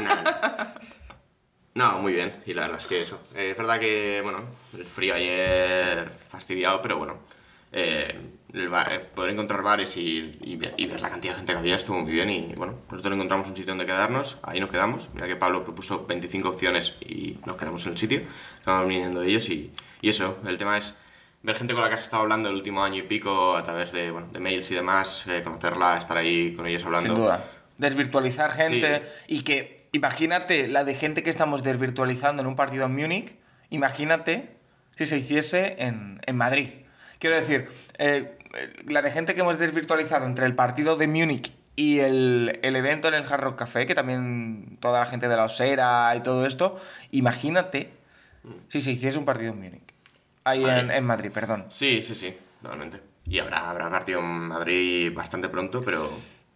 [0.01, 0.75] nada.
[1.75, 2.43] No, muy bien.
[2.47, 3.21] Y la verdad es que eso.
[3.35, 4.41] Eh, es verdad que, bueno,
[4.77, 7.19] el frío ayer fastidiado, pero bueno.
[7.73, 8.19] eh,
[9.15, 12.01] poder encontrar bares y, y ver, y ver la cantidad de gente que había estuvo
[12.01, 12.31] muy bien.
[12.31, 14.39] Y bueno, nosotros encontramos un sitio donde quedarnos.
[14.43, 15.09] Ahí nos quedamos.
[15.15, 18.23] Mira que Pablo propuso 25 opciones y nos quedamos en el sitio.
[18.63, 20.39] Acabamos viniendo de ellos y, y eso.
[20.47, 20.95] El tema es
[21.43, 23.93] ver gente con la que has estado hablando el último año y pico a través
[23.93, 27.15] de, bueno, de mails y demás, eh, conocerla, estar ahí con ellos hablando.
[27.15, 27.45] Sin duda.
[27.79, 32.97] Desvirtualizar gente y que, imagínate la de gente que estamos desvirtualizando en un partido en
[32.97, 33.37] Múnich,
[33.71, 34.57] imagínate
[34.97, 36.71] si se hiciese en, en Madrid.
[37.19, 38.36] Quiero decir, eh,
[38.87, 43.09] la de gente que hemos desvirtualizado entre el partido de Múnich y el, el evento
[43.09, 46.47] en el Hard Rock Café, que también toda la gente de la Osera y todo
[46.47, 47.91] esto, imagínate
[48.69, 49.83] si se hiciese un partido en Múnich.
[50.45, 51.67] Ahí en, en Madrid, perdón.
[51.71, 53.01] Sí, sí, sí, totalmente.
[53.27, 56.09] Y habrá, habrá partido en Madrid bastante pronto, pero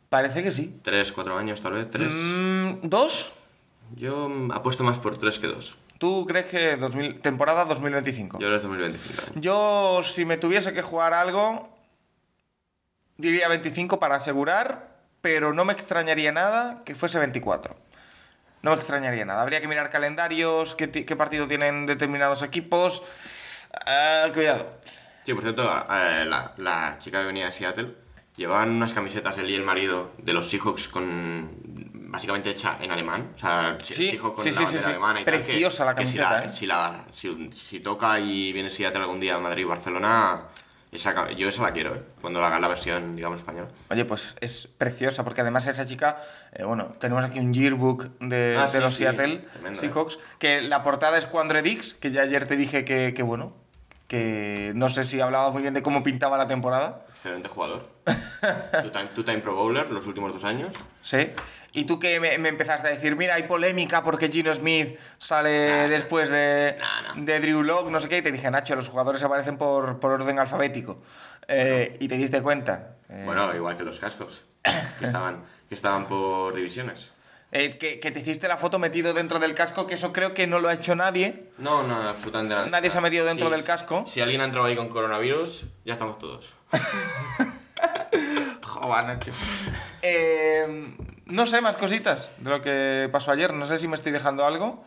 [0.09, 0.81] Parece que sí.
[0.83, 2.13] tres, cuatro años tal vez, tres.
[2.13, 3.33] Mm, ¿Dos?
[3.97, 5.77] Yo apuesto más por tres que dos.
[5.99, 8.39] ¿Tú crees que 2000 temporada 2025?
[8.39, 9.23] Yo creo que es 2025.
[9.23, 9.41] ¿eh?
[9.41, 11.69] Yo, si me tuviese que jugar algo,
[13.21, 14.89] diría 25 para asegurar,
[15.21, 17.77] pero no me extrañaría nada que fuese 24.
[18.63, 19.43] No me extrañaría nada.
[19.43, 23.03] Habría que mirar calendarios, qué, qué partido tienen determinados equipos.
[23.87, 24.67] Ah, cuidado.
[25.25, 27.95] Sí, por cierto, eh, la, la chica que venía de Seattle
[28.37, 31.51] llevaban unas camisetas él y el marido de los Seahawks con
[32.11, 35.35] básicamente hecha en alemán, o sea, Sí, Seahawks con sí, la sí, alemana y tal,
[35.35, 36.53] que- Preciosa la que si camiseta, ¿eh?
[36.53, 40.43] si, la- si- si toca y viene Seattle algún día a Madrid Barcelona,
[40.92, 42.03] esa, yo esa la quiero, ¿eh?
[42.20, 43.68] cuando la haga la versión, digamos, española.
[43.90, 46.20] Oye, pues es preciosa, porque además esa chica,
[46.53, 49.81] eh, bueno, tenemos aquí un yearbook de, Ah, de sí, los sí, Seattle tremendo, ¿eh?
[49.81, 53.55] Seahawks, que la portada es Quandre Dix, que ya ayer te dije que, que bueno,
[54.11, 57.07] que no sé si hablaba muy bien de cómo pintaba la temporada.
[57.11, 57.88] Excelente jugador.
[58.83, 60.75] Two-time two-time Pro Bowler los últimos dos años.
[61.01, 61.31] Sí.
[61.73, 65.83] Y tú que me, me empezaste a decir, mira, hay polémica porque Gino Smith sale
[65.83, 67.23] Nah, después de, nah, nah.
[67.23, 70.11] de Drew Lock, no sé qué, y te dije, Nacho, los jugadores aparecen por, por
[70.11, 71.01] orden alfabético.
[71.46, 72.96] Eh, y te diste cuenta.
[73.09, 74.42] Eh, Bueno, igual que los cascos,
[74.99, 77.12] que estaban, que estaban por divisiones.
[77.53, 80.47] Eh, que, que te hiciste la foto metido dentro del casco, que eso creo que
[80.47, 81.51] no lo ha hecho nadie.
[81.59, 82.67] No, no, absolutamente nada.
[82.69, 84.05] Nadie se ha metido dentro Sí, del casco.
[84.09, 86.53] Si alguien ha entrado ahí con coronavirus, ya estamos todos.
[88.63, 89.33] Joder, Nacho.
[90.03, 90.95] Eh,
[91.27, 93.53] no sé, más cositas de lo que pasó ayer.
[93.53, 94.85] No sé si me estoy dejando algo.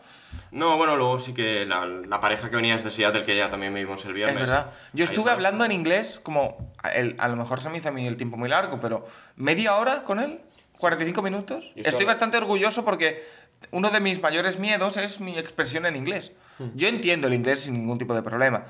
[0.50, 3.74] No, bueno, luego sí que la, la pareja que venía desde Seattle, que ya también
[3.74, 4.36] vimos el viernes.
[4.36, 4.70] Es verdad.
[4.92, 6.72] Yo estuve hablando en inglés como...
[6.82, 9.06] a- el- a lo mejor se me hizo a mí el tiempo muy largo, pero
[9.36, 10.40] media hora con él,
[10.78, 11.72] 45 minutos.
[11.76, 13.24] Estoy bastante orgulloso porque
[13.70, 16.32] uno de mis mayores miedos es mi expresión en inglés.
[16.58, 16.68] Hmm.
[16.74, 18.64] Yo entiendo el inglés sin ningún tipo de problema,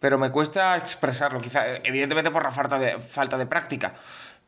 [0.00, 3.94] pero me cuesta expresarlo, quizá, evidentemente por la falta de, falta de práctica.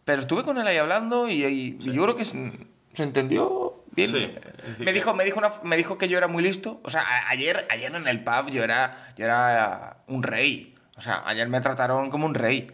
[0.05, 2.53] Pero estuve con él ahí hablando y, y yo creo que se,
[2.93, 4.11] se entendió bien.
[4.11, 4.35] Sí,
[4.79, 6.81] me, dijo, me, dijo una- me dijo que yo era muy listo.
[6.85, 10.75] O sea, a- ayer, ayer en el pub yo era, yo era un rey.
[10.97, 12.71] O sea, ayer me trataron como un rey.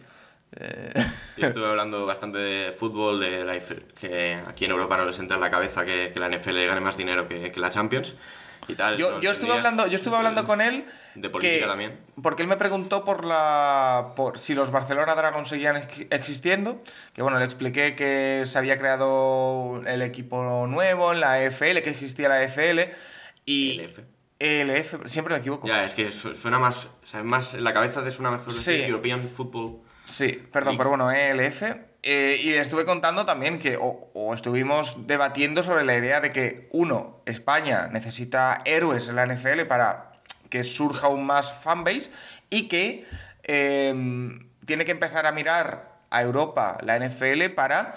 [0.57, 0.91] Eh,
[1.37, 3.57] Yo estuve hablando bastante de fútbol, de la
[3.99, 6.81] que aquí en Europa no les entra en la cabeza que, que la NFL gane
[6.81, 8.15] más dinero que, que la Champions
[8.67, 8.97] y tal.
[8.97, 10.85] Yo, no yo estuve hablando, yo estuve hablando con él.
[11.15, 11.99] De política que- también.
[12.21, 14.13] Porque él me preguntó por la.
[14.15, 16.81] por si los Barcelona Dragons seguían ex- existiendo.
[17.13, 21.89] Que bueno, le expliqué que se había creado el equipo nuevo en la EFL, que
[21.89, 22.91] existía la EFL.
[23.45, 23.79] Y.
[23.79, 23.99] ELF.
[24.43, 25.67] ELF, siempre me equivoco.
[25.67, 28.51] Ya, es que su- suena más, o sea, más en la cabeza de suena mejor
[28.51, 28.71] Sí.
[28.73, 29.81] decir European Football.
[30.11, 31.63] Sí, perdón, Y- pero bueno, ELF.
[32.03, 36.31] Eh, y le estuve contando también que, o, o estuvimos debatiendo sobre la idea de
[36.31, 40.13] que, uno, España necesita héroes en la NFL para
[40.49, 42.09] que surja aún más fanbase
[42.49, 43.05] y que
[43.43, 43.93] eh,
[44.65, 47.95] tiene que empezar a mirar a Europa, la NFL, para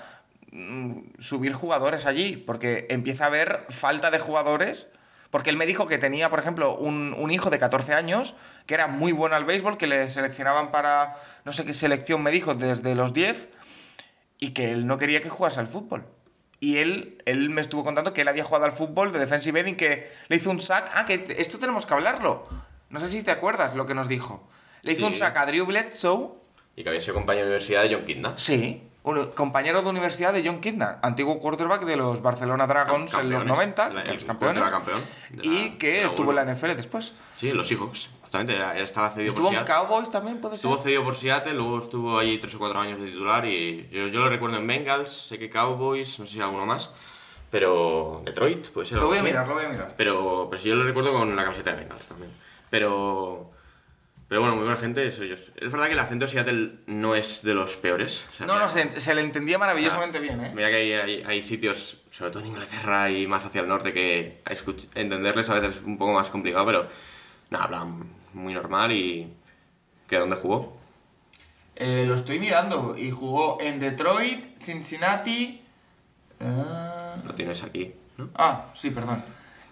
[0.53, 4.87] mm, subir jugadores allí, porque empieza a haber falta de jugadores.
[5.35, 8.75] Porque él me dijo que tenía, por ejemplo, un, un hijo de 14 años que
[8.75, 12.55] era muy bueno al béisbol, que le seleccionaban para no sé qué selección me dijo
[12.55, 13.49] desde los 10
[14.39, 16.07] y que él no quería que jugase al fútbol.
[16.61, 19.75] Y él, él me estuvo contando que él había jugado al fútbol de defensive ending,
[19.77, 20.93] que le hizo un sack.
[20.95, 22.45] Ah, que esto tenemos que hablarlo.
[22.91, 24.49] No sé si te acuerdas lo que nos dijo.
[24.83, 25.07] Le hizo Sí.
[25.07, 26.29] un sack a Drew Bledsoe.
[26.77, 28.35] Y que había sido compañero de universidad de John Kinda.
[28.37, 28.89] Sí.
[29.05, 33.43] Un compañero de universidad de John Kidna, antiguo quarterback de los Barcelona Dragons en los
[33.45, 33.47] Campeones.
[33.47, 35.01] 90, La- los el campeones, quarterback campeón
[35.37, 36.43] la- y que estuvo en la.
[36.45, 37.13] NFL después.
[37.37, 39.87] Sí, los Seahawks, justamente, era- estaba cedido Estuvo por en Seattle.
[39.89, 40.71] Cowboys también, puede ser.
[40.71, 44.07] Estuvo cedido por Seattle, luego estuvo allí 3 o 4 años de titular y yo,
[44.09, 46.91] yo lo recuerdo en Bengals, sé que Cowboys, no sé si alguno más,
[47.51, 49.95] pero Detroit, puede ser Lo voy a mirar, lo voy a mirar.
[49.99, 52.31] Pero, pero sí, yo lo recuerdo con la camiseta de Bengals también.
[52.71, 53.51] Pero,
[54.35, 55.07] pero bueno, muy buena gente.
[55.07, 55.39] eso ellos.
[55.55, 58.27] Es verdad que el acento de Seattle no es de los peores.
[58.33, 60.51] o sea, No, no, se, se le entendía maravillosamente bien, ¿eh?
[60.53, 63.93] Mira que hay, hay, hay sitios, sobre todo en Inglaterra y más hacia el norte,
[63.93, 64.43] que
[64.97, 66.89] entenderles a veces es un poco más complicado, pero
[67.51, 69.33] nada, hablan muy normal y...
[70.09, 70.81] ¿Que dónde jugó?
[71.77, 75.63] Eh, lo estoy mirando y jugó en Detroit, Cincinnati.
[76.41, 78.31] ah, Lo tienes aquí, ¿no?
[78.35, 79.23] Ah, sí, perdón.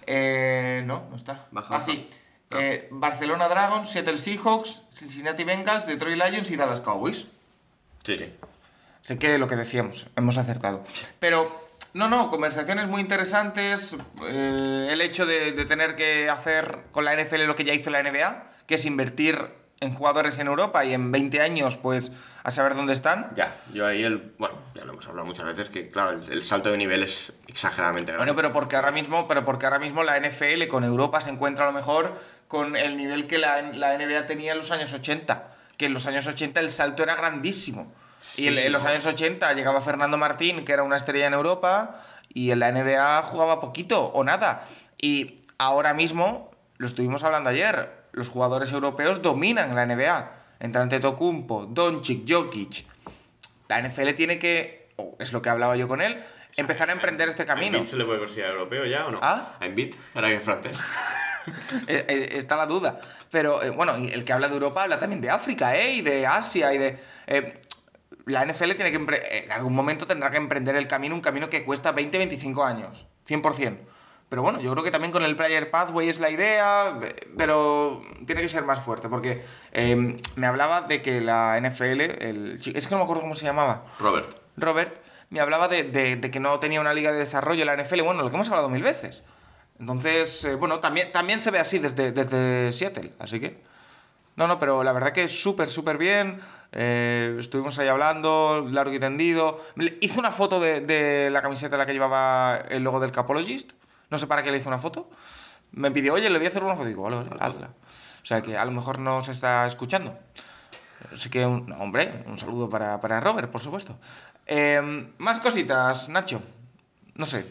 [0.07, 1.49] Eh, no, no está.
[1.51, 1.85] Baja, ah, baja.
[1.85, 2.09] sí.
[2.59, 7.27] Eh, Barcelona Dragons, Seattle Seahawks, Cincinnati Bengals, Detroit Lions y Dallas Cowboys.
[8.05, 8.33] Sí, sí.
[9.01, 10.85] Sé que lo que decíamos, hemos acertado.
[11.19, 11.51] Pero,
[11.95, 13.97] no, no, conversaciones muy interesantes.
[14.27, 17.91] eh, el hecho de, de tener que hacer con la NFL lo que ya hizo
[17.91, 22.13] la NBA, que es invertir en jugadores en Europa y en 20 años, pues,
[22.45, 23.33] a saber dónde están.
[23.35, 24.33] Ya, yo ahí el...
[24.39, 27.33] Bueno, ya lo hemos hablado muchas veces, que claro, el, el salto de nivel es
[27.49, 28.19] exageradamente grande.
[28.33, 31.65] Bueno, pero porque ahora mismo, pero porque ahora mismo la NFL con Europa se encuentra
[31.65, 32.17] a lo mejor
[32.53, 35.55] con el nivel que la, la NBA tenía en los años 80.
[35.79, 37.91] Que en los años 80 el salto era grandísimo.
[38.37, 41.33] y en, Sí, en los años 80 llegaba Fernando Martín, que era una estrella en
[41.33, 44.67] Europa, y en la NBA jugaba poquito o nada.
[45.01, 50.33] Y ahora mismo, lo estuvimos hablando ayer, los jugadores europeos dominan la NBA.
[50.61, 52.85] Entre Antetokounmpo, Doncic, Jokic.
[53.69, 56.23] La NFL tiene que, o es lo que hablaba yo con él,
[56.57, 57.79] empezar a emprender este ¿A camino.
[57.79, 59.21] Embiid se le puede considerar europeo ya o no?
[59.23, 59.57] ¿Ah?
[59.59, 59.95] ¿A Embiid?
[60.15, 60.79] Ahora que es francés.
[61.89, 63.01] Eh, eh, está la duda.
[63.31, 65.95] Pero eh, bueno, el que habla de Europa habla también de África, ¿eh?
[65.95, 66.99] Y de Asia y de...
[67.27, 67.61] eh,
[68.27, 69.43] la NFL tiene que...
[69.45, 73.07] En algún momento tendrá que emprender el camino, un camino que cuesta 20-25 años.
[73.29, 73.79] 100%.
[74.29, 76.99] Pero bueno, yo creo que también con el Player Pathway es la idea,
[77.37, 82.61] pero tiene que ser más fuerte, porque eh, me hablaba de que la NFL, el,
[82.75, 84.35] es que no me acuerdo cómo se llamaba, Robert.
[84.57, 84.97] Robert
[85.29, 88.23] me hablaba de, de- de que no tenía una liga de desarrollo la NFL, bueno,
[88.23, 89.23] lo que hemos hablado mil veces.
[89.83, 93.61] Entonces, eh, bueno, también, también se ve así desde, desde Seattle, así que...
[94.37, 96.41] No, no, pero la verdad que súper, súper bien.
[96.71, 99.61] eh, estuvimos ahí hablando, largo y tendido.
[100.01, 103.73] Hice una foto de, de la camiseta en la que llevaba el logo del Capologist.
[104.09, 105.11] No sé para qué le hice una foto.
[105.73, 106.87] Me pidió, oye, le voy a hacer una foto.
[106.87, 107.71] Digo, vale, vale, hazla.
[108.23, 110.17] O sea que a lo mejor no se está escuchando.
[111.13, 113.99] Así que, un, no, hombre, un saludo para, para Robert, por supuesto.
[114.47, 116.41] Eh, más cositas, Nacho.
[117.17, 117.45] No sé.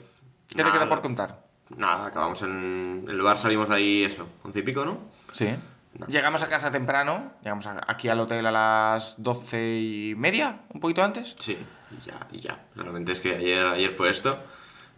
[0.48, 1.51] ¿Qué te queda por contar?
[1.78, 5.00] Nada, acabamos en el bar, salimos de ahí, eso, once y pico, ¿no?
[5.32, 5.48] Sí.
[6.08, 7.34] Llegamos a casa temprano.
[7.44, 11.36] Llegamos aquí al hotel a las doce y media, un poquito antes.
[11.38, 11.58] Sí,
[11.92, 12.60] y ya, y ya.
[12.76, 14.38] Realmente es que ayer, ayer fue esto.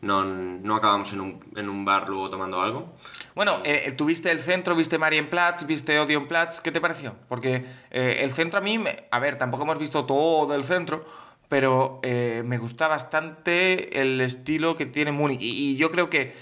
[0.02, 2.94] No, no acabamos en un, en un bar luego tomando algo.
[3.36, 7.16] Bueno, eh, tuviste el centro, viste Marienplatz, viste Odionplatz, ¿qué te pareció?
[7.30, 11.06] Porque eh, el centro a mí, me- a ver, tampoco hemos visto todo el centro,
[11.48, 15.42] pero eh, me gusta bastante el estilo que tiene Múnich.
[15.42, 16.36] Y, y yo creo que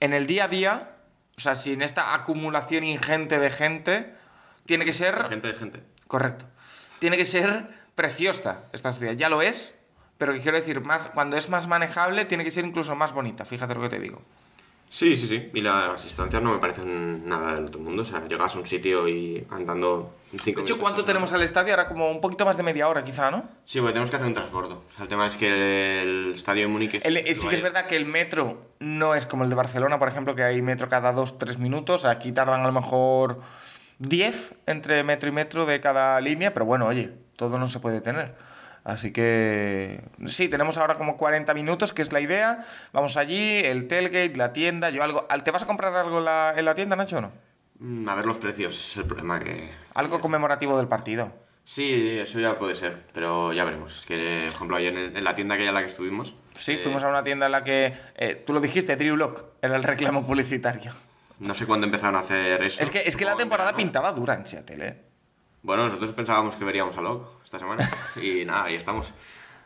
[0.00, 0.90] en el día a día,
[1.36, 4.14] o sea, sin esta acumulación ingente de gente,
[4.66, 5.26] tiene que ser...
[5.28, 5.82] Gente de gente.
[6.06, 6.44] Correcto.
[6.98, 9.12] Tiene que ser preciosa esta ciudad.
[9.12, 9.74] Ya lo es,
[10.18, 13.44] pero que quiero decir, más, cuando es más manejable, tiene que ser incluso más bonita.
[13.44, 14.22] Fíjate lo que te digo.
[14.90, 15.50] Sí, sí, sí.
[15.52, 18.02] Y las distancias no me parecen nada del otro mundo.
[18.02, 21.32] O sea, llegas a un sitio y andando en cinco De hecho, minutos, ¿cuánto tenemos
[21.32, 21.74] al estadio?
[21.74, 23.48] Ahora como un poquito más de media hora, quizá, ¿no?
[23.66, 24.76] Sí, porque tenemos que hacer un transbordo.
[24.76, 26.94] O sea, el tema es que el estadio de Múnich...
[26.94, 29.56] es- El- eh, sí que es verdad que el metro no es como el de
[29.56, 32.04] Barcelona, por ejemplo, que hay metro cada 2-3 minutos.
[32.06, 33.40] Aquí tardan a lo mejor
[33.98, 38.00] 10 entre metro y metro de cada línea, pero bueno, oye, todo no se puede
[38.00, 38.34] tener.
[38.84, 42.64] Así que sí, tenemos ahora como 40 minutos, que es la idea.
[42.92, 45.26] Vamos allí, el tailgate, la tienda, yo algo...
[45.44, 47.32] ¿Te vas a comprar algo en la, en la tienda, Nacho, o no?
[47.80, 49.70] Mm, A ver los precios, es el problema que...
[49.94, 51.32] Algo conmemorativo del partido.
[51.64, 53.98] Sí, eso ya puede ser, pero ya veremos.
[53.98, 56.34] Es que, por ejemplo, ayer en la tienda aquella en la que estuvimos...
[56.54, 57.92] Sí, eh, fuimos a una tienda en la que...
[58.16, 60.92] eh, tú lo dijiste, Drew Lock, era el reclamo publicitario.
[61.40, 62.82] No sé cuándo empezaron a hacer eso.
[62.82, 64.96] Es que, es que la temporada pintaba dura en Seattle, ¿eh?
[65.62, 67.88] Bueno, nosotros pensábamos que veríamos a Locke esta semana
[68.22, 69.12] y nada, ahí estamos.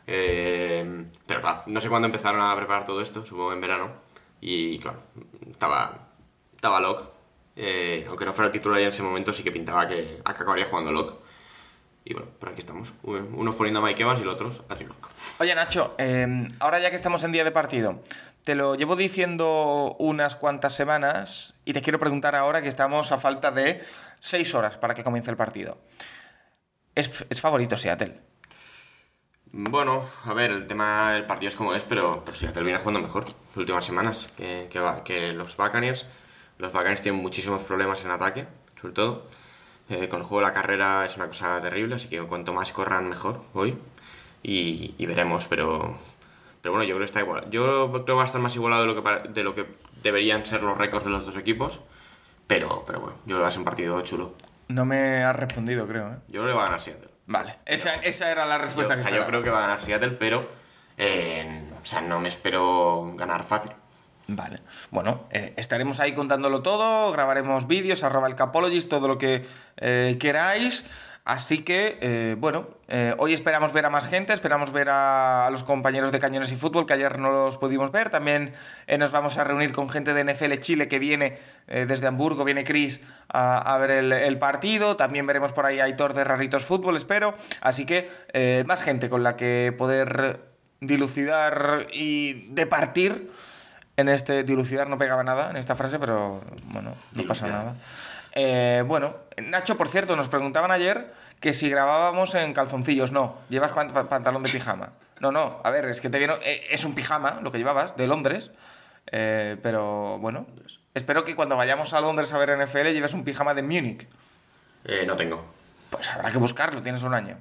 [0.07, 3.91] Eh, pero claro, no sé cuándo empezaron a preparar todo esto, supongo en verano.
[4.41, 4.99] Y claro,
[5.51, 6.09] estaba,
[6.55, 7.05] estaba Locke.
[7.55, 10.65] Eh, aunque no fuera el titular ya en ese momento, sí que pintaba que acabaría
[10.65, 11.15] jugando Locke.
[12.05, 12.93] Y bueno, por aquí estamos.
[13.03, 15.09] Unos poniendo a Mike Evans y los otros a Drew Lock.
[15.39, 18.01] Oye, Nacho, eh, ahora ya que estamos en día de partido,
[18.45, 23.19] te lo llevo diciendo unas cuantas semanas y te quiero preguntar ahora que estamos a
[23.19, 23.85] falta de
[24.21, 25.79] seis horas para que comience el partido.
[26.95, 28.21] ¿Es, es favorito Seattle?
[29.55, 33.01] Bueno, a ver, el tema del partido es como es, pero, pero Seattle viene jugando
[33.03, 36.07] mejor las últimas semanas que, va- que los Buccaneers.
[36.59, 38.47] Los Buccaneers tienen muchísimos problemas en ataque,
[38.81, 39.27] sobre todo.
[39.91, 42.73] Eh, con el juego de la carrera es una cosa terrible, así que cuanto más
[42.73, 43.77] corran, mejor hoy.
[44.43, 45.99] Y, y veremos, pero,
[46.63, 47.51] pero bueno, yo creo que está igual.
[47.51, 49.67] Yo creo que va a estar más igualado de lo que, de lo que
[50.03, 51.81] deberían ser los récords de los dos equipos.
[52.47, 54.35] Pero, pero bueno, yo creo que va a ser un partido chulo.
[54.69, 56.17] No me has respondido, creo, ¿eh?
[56.29, 57.11] Yo creo que va a ganar Seattle.
[57.27, 59.63] Vale, esa, esa era la Yo, respuesta o que sea, yo creo que va a
[59.63, 60.49] ganar Seattle, pero
[60.99, 63.73] eh, o sea, no me espero ganar fácil.
[64.29, 64.61] Vale.
[64.91, 69.47] Bueno, eh, estaremos ahí contándolo todo, grabaremos vídeos, arroba el Capologist, todo lo que
[69.79, 70.85] eh, queráis.
[71.25, 75.51] Así que, eh, bueno, eh, hoy esperamos ver a más gente, esperamos ver a, a
[75.51, 78.11] los compañeros de Cañones y Fútbol, que ayer no los pudimos ver.
[78.11, 78.53] También
[78.89, 82.43] eh, nos vamos a reunir con gente de NFL Chile que viene eh, desde Hamburgo,
[82.43, 84.97] viene Chris a, a ver el, el partido.
[84.97, 87.37] También veremos por ahí a Aitor de Raritos Fútbol, espero.
[87.61, 90.41] Así que, más gente con la que poder
[90.81, 93.31] dilucidar y departir.
[93.97, 96.41] En este dilucidar no pegaba nada en esta frase, pero
[96.73, 97.77] bueno, no pasa nada.
[98.35, 103.13] Eh, bueno, Nacho, por cierto, nos preguntaban ayer que si grabábamos en calzoncillos.
[103.13, 104.91] No, llevas pan- pa- pantalón de pijama.
[105.21, 106.39] No, no, a ver, es que te vieron.
[106.45, 108.51] eh, es un pijama lo que llevabas, de Londres.
[109.11, 110.47] Eh, pero bueno,
[110.95, 114.07] espero que cuando vayamos a Londres a ver NFL lleves un pijama de Múnich.
[114.85, 115.45] Eh, no tengo.
[115.91, 117.37] Pues habrá que buscarlo, tienes un año.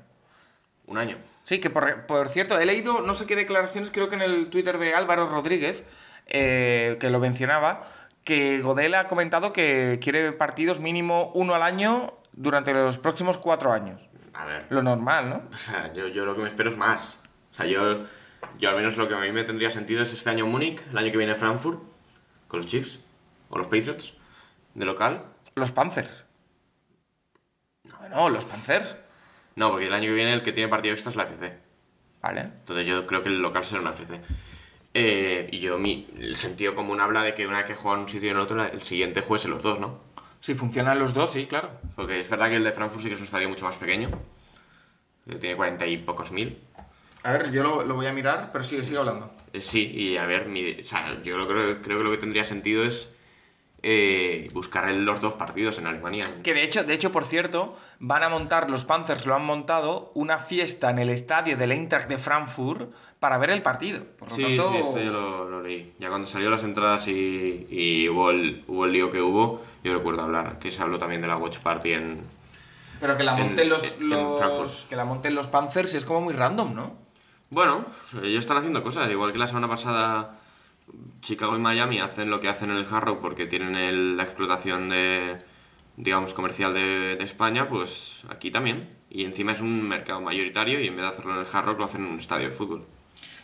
[0.87, 1.17] Un año.
[1.43, 4.49] Sí, que por, por cierto, he leído no sé qué declaraciones, creo que en el
[4.49, 5.83] Twitter de Álvaro Rodríguez,
[6.27, 7.83] eh, que lo mencionaba,
[8.23, 13.71] que Godel ha comentado que quiere partidos mínimo uno al año durante los próximos cuatro
[13.73, 14.01] años.
[14.33, 14.65] A ver.
[14.69, 15.41] Lo normal, ¿no?
[15.53, 17.17] O sea, yo, yo lo que me espero es más.
[17.51, 18.05] O sea, yo,
[18.59, 20.97] yo al menos lo que a mí me tendría sentido es este año Múnich, el
[20.97, 21.81] año que viene Frankfurt,
[22.47, 22.99] con los Chiefs
[23.49, 24.13] o los Patriots,
[24.73, 25.25] de local.
[25.55, 26.25] Los Panthers.
[27.83, 28.97] No, no, los Panthers.
[29.55, 31.57] No, porque el año que viene el que tiene partido extra es la FC.
[32.21, 32.41] Vale.
[32.41, 34.21] Entonces yo creo que el local será una FC.
[34.93, 38.09] Eh, y yo, mi, el sentido común habla de que una vez que juegan un
[38.09, 39.99] sitio y en otro, el siguiente juegue los dos, ¿no?
[40.41, 41.69] Si funcionan los dos, sí, claro.
[41.95, 44.09] Porque es verdad que el de Frankfurt sí que es un estadio mucho más pequeño.
[45.29, 46.57] que Tiene 40 y pocos mil.
[47.23, 49.31] A ver, yo lo, lo voy a mirar, pero sigue, sigue hablando.
[49.53, 52.17] Eh, Sí, y a ver, mi- o sea, yo lo creo, creo que lo que
[52.17, 53.15] tendría sentido es
[53.83, 56.27] eh, buscar los dos partidos en Alemania.
[56.43, 60.11] Que de hecho, de hecho, por cierto, van a montar, los Panthers lo han montado,
[60.15, 64.03] una fiesta en el estadio del Eintracht de Frankfurt para ver el partido.
[64.17, 65.93] Por lo Sí, tanto, sí, esto yo lo, lo leí.
[65.99, 69.93] Ya cuando salió las entradas y, y hubo, el, hubo el lío que hubo, yo
[69.93, 72.21] recuerdo hablar, que se habló también de la Watch Party en...
[72.99, 74.09] Pero que la en- monten los, en
[74.89, 76.95] que la monten los Panthers es como muy random, ¿no?
[77.49, 77.85] Bueno,
[78.23, 80.39] ellos están haciendo cosas, igual que la semana pasada
[81.21, 84.23] Chicago y Miami hacen lo que hacen en el Hard Rock porque tienen el- la
[84.23, 85.37] explotación de,
[85.97, 88.89] digamos, comercial de, de España, pues aquí también.
[89.09, 91.79] Y encima es un mercado mayoritario y en vez de hacerlo en el Hard Rock
[91.79, 92.85] lo hacen en un estadio de fútbol.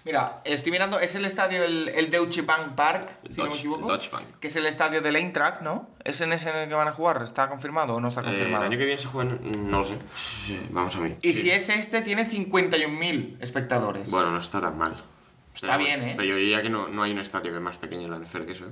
[0.06, 3.56] Mira, estoy mirando, es el estadio, el, el Deutsche Bank Park, El si no me
[3.56, 3.82] equivoco.
[3.82, 4.24] el Deutsche Bank.
[4.40, 5.90] Que es el estadio del Eintracht, ¿no?
[6.06, 7.22] ¿Es en ese en el que van a jugar?
[7.22, 8.64] ¿Está confirmado o no está Eh, confirmado?
[8.64, 9.98] el año que viene se juega en- no lo sé.
[10.16, 11.18] Sí, vamos a ver.
[11.22, 11.42] Y Sí.
[11.42, 14.10] si es este, tiene 51.000 espectadores.
[14.10, 14.96] Bueno, no está tan mal.
[15.58, 16.14] Está Pero bien, ¿eh?
[16.16, 18.20] Pero yo diría que no, no hay un estadio que es más pequeño en la
[18.20, 18.72] NFL que eso, ¿eh?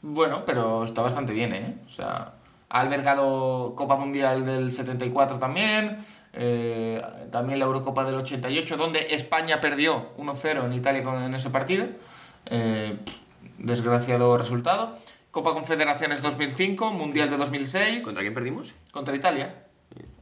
[0.00, 1.76] Bueno, pero está bastante bien, ¿eh?
[1.86, 2.32] O sea,
[2.70, 9.60] ha albergado Copa Mundial del 74 también, eh, también la Eurocopa del 88, donde España
[9.60, 11.86] perdió 1-0 en Italia con, en ese partido.
[12.46, 12.96] Eh,
[13.58, 14.98] desgraciado resultado.
[15.30, 18.74] Copa Confederaciones 2005, Mundial de 2006, ¿Contra quién perdimos?
[18.90, 19.64] contra Italia.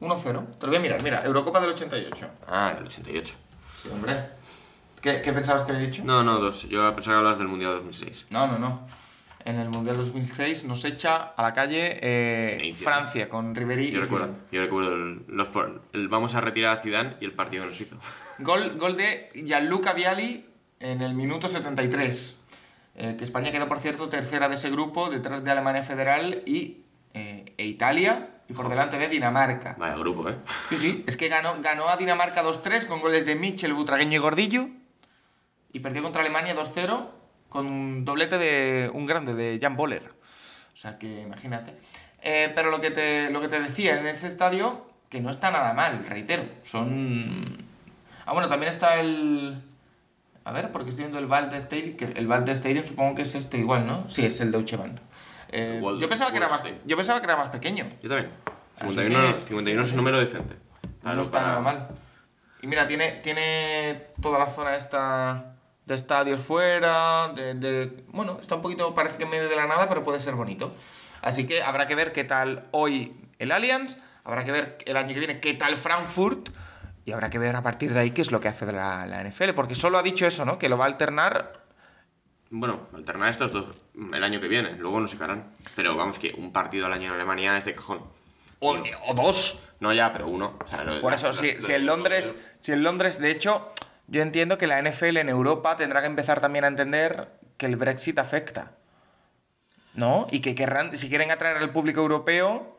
[0.01, 0.23] 1-0.
[0.59, 2.27] Te lo voy a mirar, mira, Eurocopa del 88.
[2.49, 3.35] Ah, el 88.
[3.83, 4.40] Sí, hombre.
[5.01, 6.03] ¿Qué, qué pensabas que había dicho?
[6.05, 6.69] No, no, dos.
[6.69, 8.27] Yo pensaba que hablabas del Mundial 2006.
[8.31, 8.87] No, no, no.
[9.45, 12.85] En el Mundial 2006 nos echa a la calle eh, Francia.
[12.85, 14.43] Francia con Ribery Yo y recuerdo, Zidane.
[14.53, 15.51] yo recuerdo el, los,
[15.95, 17.97] el vamos a retirar a Zidane y el partido que nos hizo.
[18.39, 20.47] Gol, gol de Gianluca Vialli
[20.79, 22.39] en el minuto 73.
[22.97, 26.83] Eh, que España quedó, por cierto, tercera de ese grupo, detrás de Alemania Federal y,
[27.15, 29.77] eh, e Italia, y por delante de Dinamarca.
[29.79, 30.37] Vaya grupo, ¿eh?
[30.69, 34.19] Sí, sí, es que ganó, ganó a Dinamarca 2-3 con goles de Michel, Butragueño y
[34.19, 34.69] Gordillo.
[35.73, 37.07] Y perdió contra Alemania 2-0
[37.49, 40.03] con un doblete de un grande, de Jan Boller.
[40.73, 41.75] O sea que imagínate.
[42.23, 45.51] Eh, pero lo que, te, lo que te decía, en este estadio, que no está
[45.51, 46.45] nada mal, reitero.
[46.65, 47.57] Son...
[48.27, 49.63] Ah, bueno, también está el...
[50.45, 53.35] A ver, porque estoy viendo el Valde Stadium, que el Valde Stadium supongo que es
[53.35, 54.09] este igual, ¿no?
[54.09, 54.99] Sí, es el Deutsche Bank.
[55.53, 57.85] Eh, yo, pensaba que era más, yo pensaba que era más pequeño.
[58.03, 58.31] Yo también.
[58.77, 60.55] Así 51, que- 51 es un número decente.
[61.03, 61.89] Para no está para- nada mal.
[62.63, 65.57] Y mira, tiene, tiene toda la zona esta
[65.91, 69.67] de estadios fuera, de, de- Bueno, está un poquito, parece que en medio de la
[69.67, 70.73] nada, pero puede ser bonito.
[71.21, 75.09] Así que habrá que ver qué tal hoy el Allianz, habrá que ver el año
[75.13, 76.51] que viene qué tal Frankfurt,
[77.05, 79.21] y habrá que ver a partir de ahí qué es lo que hace la, la
[79.25, 80.59] NFL, porque solo ha dicho eso, ¿no?
[80.59, 81.61] Que lo va a alternar.
[82.51, 83.67] Bueno, alternar estos dos
[84.13, 85.53] el año que viene, luego no se harán.
[85.75, 88.01] Pero vamos, que un partido al año en Alemania es de cajón.
[88.61, 88.77] O,
[89.07, 89.59] o dos.
[89.81, 90.57] No ya, pero uno.
[90.65, 93.31] O sea, Por la- eso, lo- si, lo- si en Londres, si en Londres, de
[93.31, 93.73] hecho,
[94.11, 97.77] yo entiendo que la NFL en Europa tendrá que empezar también a entender que el
[97.77, 98.73] Brexit afecta.
[99.95, 100.27] ¿No?
[100.31, 102.77] Y que querrán, si quieren atraer al público europeo,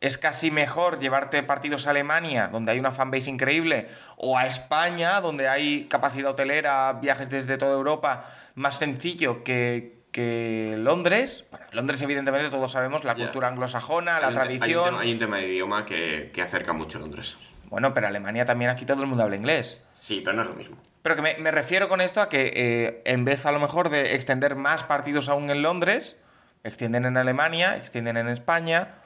[0.00, 5.20] es casi mejor llevarte partidos a Alemania, donde hay una fanbase increíble, o a España,
[5.20, 11.44] donde hay capacidad hotelera, viajes desde toda Europa, más sencillo que, que Londres.
[11.50, 13.24] Bueno, Londres, evidentemente, todos sabemos la Ya.
[13.24, 14.84] cultura anglosajona, la hay un te- hay un tradición.
[14.84, 17.36] tema- Hay un tema de idioma que, que acerca mucho a Londres.
[17.64, 19.82] Bueno, pero Alemania también aquí todo el mundo habla inglés.
[20.04, 20.76] Sí, pero no es lo mismo.
[21.00, 23.88] Pero que me, me refiero con esto a que eh, en vez a lo mejor
[23.88, 26.18] de extender más partidos aún en Londres,
[26.62, 28.96] extienden en Alemania, extienden en España,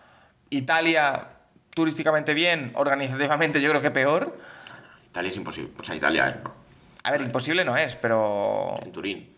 [0.50, 1.28] Italia
[1.72, 4.36] turísticamente bien, organizativamente yo creo que peor.
[5.06, 5.70] Italia es imposible.
[5.78, 6.52] O sea, Italia, eh, no.
[7.04, 9.36] A ver, imposible no es, pero En Turín.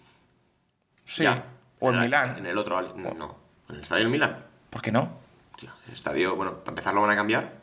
[1.05, 1.25] sí.
[1.25, 1.45] Ya.
[1.79, 2.39] O en el- Milán.
[2.39, 3.37] En el otro, no, no.
[3.69, 4.47] En el estadio del Milán.
[4.71, 5.19] ¿Por qué no?
[5.59, 7.60] Tío, el estadio, bueno, para empezar lo van a cambiar.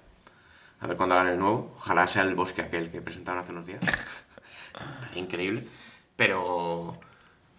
[0.80, 1.74] A ver cuándo hagan el nuevo.
[1.78, 3.82] Ojalá sea el bosque aquel que presentaron hace unos días.
[5.16, 5.64] Increíble.
[6.16, 7.00] Pero.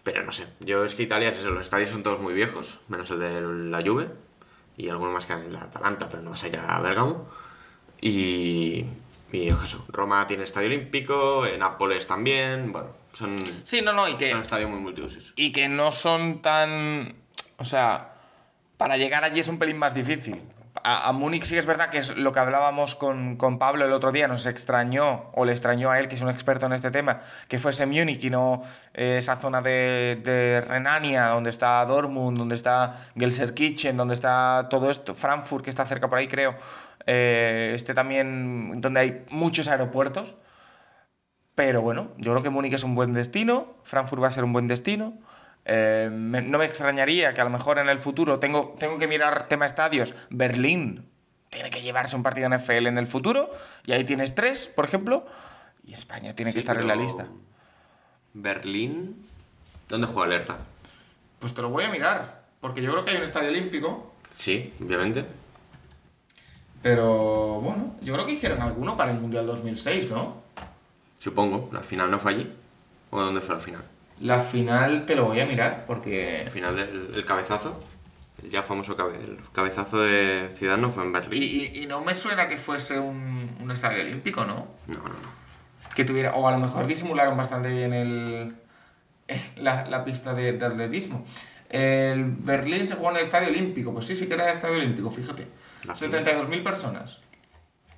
[0.03, 0.47] Pero no sé.
[0.61, 3.41] Yo es que Italia, es eso, los estadios son todos muy viejos, menos el de
[3.41, 4.09] la Juve.
[4.77, 7.29] Y alguno más que el de Atalanta, pero no vas a ir a Bergamo.
[8.01, 8.85] Y.
[9.31, 9.85] Y eso.
[9.89, 12.71] Roma tiene estadio olímpico, en Nápoles también.
[12.71, 13.35] Bueno, son.
[13.63, 15.33] Sí, no, no, y que, Son estadios muy multiusos.
[15.35, 17.15] y que no son tan...
[17.57, 18.13] O sea,
[18.77, 20.41] para llegar allí es un pelín más difícil.
[20.89, 23.85] A, a Múnich sí que es verdad que es lo que hablábamos con, con Pablo
[23.85, 26.73] el otro día, nos extrañó, o le extrañó a él, que es un experto en
[26.73, 28.63] este tema, que fuese Múnich y no
[28.95, 34.89] eh, esa zona de, de Renania, donde está Dortmund, donde está Gelsenkirchen, donde está todo
[34.89, 36.55] esto, Frankfurt, que está cerca por ahí creo,
[37.05, 40.37] eh, este también, donde hay muchos aeropuertos.
[41.53, 44.53] Pero bueno, yo creo que Múnich es un buen destino, Frankfurt va a ser un
[44.53, 45.19] buen destino.
[45.71, 49.07] Eh, me- no me extrañaría que a lo mejor en el futuro tengo, tengo que
[49.07, 50.15] mirar tema estadios.
[50.31, 51.05] Berlín
[51.51, 53.51] tiene que llevarse un partido NFL en el futuro
[53.85, 55.25] y ahí tienes tres, por ejemplo.
[55.83, 57.27] Y España tiene que estar en la lista.
[58.33, 59.27] Berlín.
[59.87, 60.57] ¿Dónde juega Alerta?
[61.39, 64.13] Pues te lo voy a mirar, porque yo creo que hay un estadio olímpico.
[64.37, 65.25] Sí, obviamente.
[66.81, 70.41] Pero bueno, yo creo que hicieron alguno para el Mundial 2006, ¿no?
[71.19, 71.69] Supongo.
[71.73, 72.53] ¿La final no fue allí?
[73.09, 73.83] ¿O dónde fue la final?
[74.21, 76.41] La final te lo voy a mirar porque...
[76.43, 77.79] El final del el cabezazo.
[78.43, 81.41] El ya famoso cabe- el cabezazo de Zidane no fue en Berlín.
[81.43, 84.67] y- y no me suena que fuese un, un estadio olímpico, ¿no?
[84.87, 85.39] No, no, no.
[85.95, 86.33] Que tuviera...
[86.35, 88.55] O a lo mejor disimularon bastante bien el,
[89.57, 91.25] la, la pista de, de atletismo.
[91.69, 93.93] El Berlín se jugó en el estadio olímpico.
[93.93, 95.47] Pues sí, sí que era el estadio olímpico, fíjate.
[95.85, 97.19] La 72.000 personas.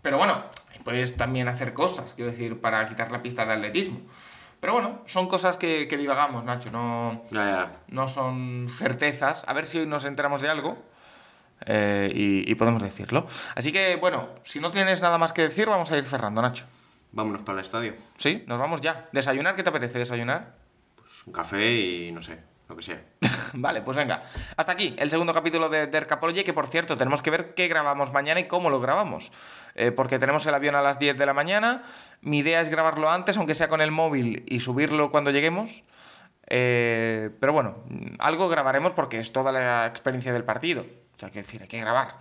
[0.02, 0.44] Pero bueno,
[0.84, 4.02] puedes también hacer cosas, quiero decir, para quitar la pista de atletismo.
[4.62, 6.72] Pero bueno, son cosas que, que divagamos, Nacho.
[6.72, 7.72] No, Ya, ya.
[7.90, 9.44] no son certezas.
[9.48, 10.78] A ver si hoy nos enteramos de algo
[11.66, 13.26] eh, y, y podemos decirlo.
[13.56, 16.66] Así que, bueno, si no tienes nada más que decir, vamos a ir cerrando, Nacho.
[17.12, 17.94] Vámonos para el estadio.
[18.18, 19.10] Sí, nos vamos ya.
[19.12, 19.56] ¿Desayunar?
[19.56, 20.54] ¿Qué te apetece desayunar?
[20.96, 22.40] Pues un café y no sé,
[22.72, 23.02] lo que sea.
[23.54, 24.24] vale, pues venga.
[24.58, 28.12] Hasta aquí el segundo capítulo de Dercapology, que por cierto, tenemos que ver qué grabamos
[28.12, 29.32] mañana y cómo lo grabamos.
[29.76, 31.84] Eh, porque tenemos el avión a las 10 de la mañana.
[32.22, 35.84] Mi idea es grabarlo antes, aunque sea con el móvil, y subirlo cuando lleguemos.
[36.48, 37.84] Eh, pero bueno,
[38.20, 40.86] algo grabaremos porque es toda la experiencia del partido.
[41.16, 42.16] O sea, que decir, hay que grabar.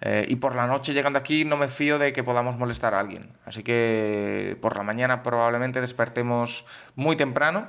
[0.00, 3.00] Eh, y por la noche llegando aquí no me fío de que podamos molestar a
[3.00, 3.30] alguien.
[3.46, 6.64] Así que por la mañana probablemente despertemos
[6.94, 7.68] muy temprano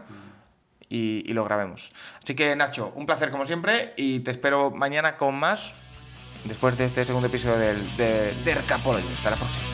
[0.89, 1.89] y, lo grabemos.
[2.23, 5.73] Así que Nacho, un placer como siempre y te espero mañana con más
[6.45, 9.07] después de este segundo episodio del, de Dercapology.
[9.13, 9.65] Hasta la próxima.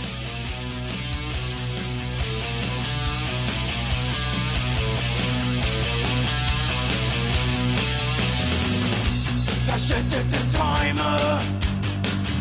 [9.67, 11.17] Verschüttete Träume,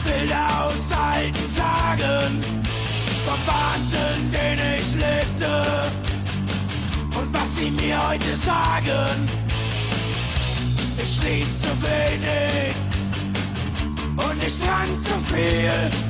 [0.05, 2.63] Bilder aus alten Tagen,
[3.25, 6.10] vom Wahnsinn, den ich lebte.
[7.61, 9.29] Sie mir heute sagen,
[10.97, 12.75] ich schlief zu wenig
[14.17, 16.10] und ich trank zu viel.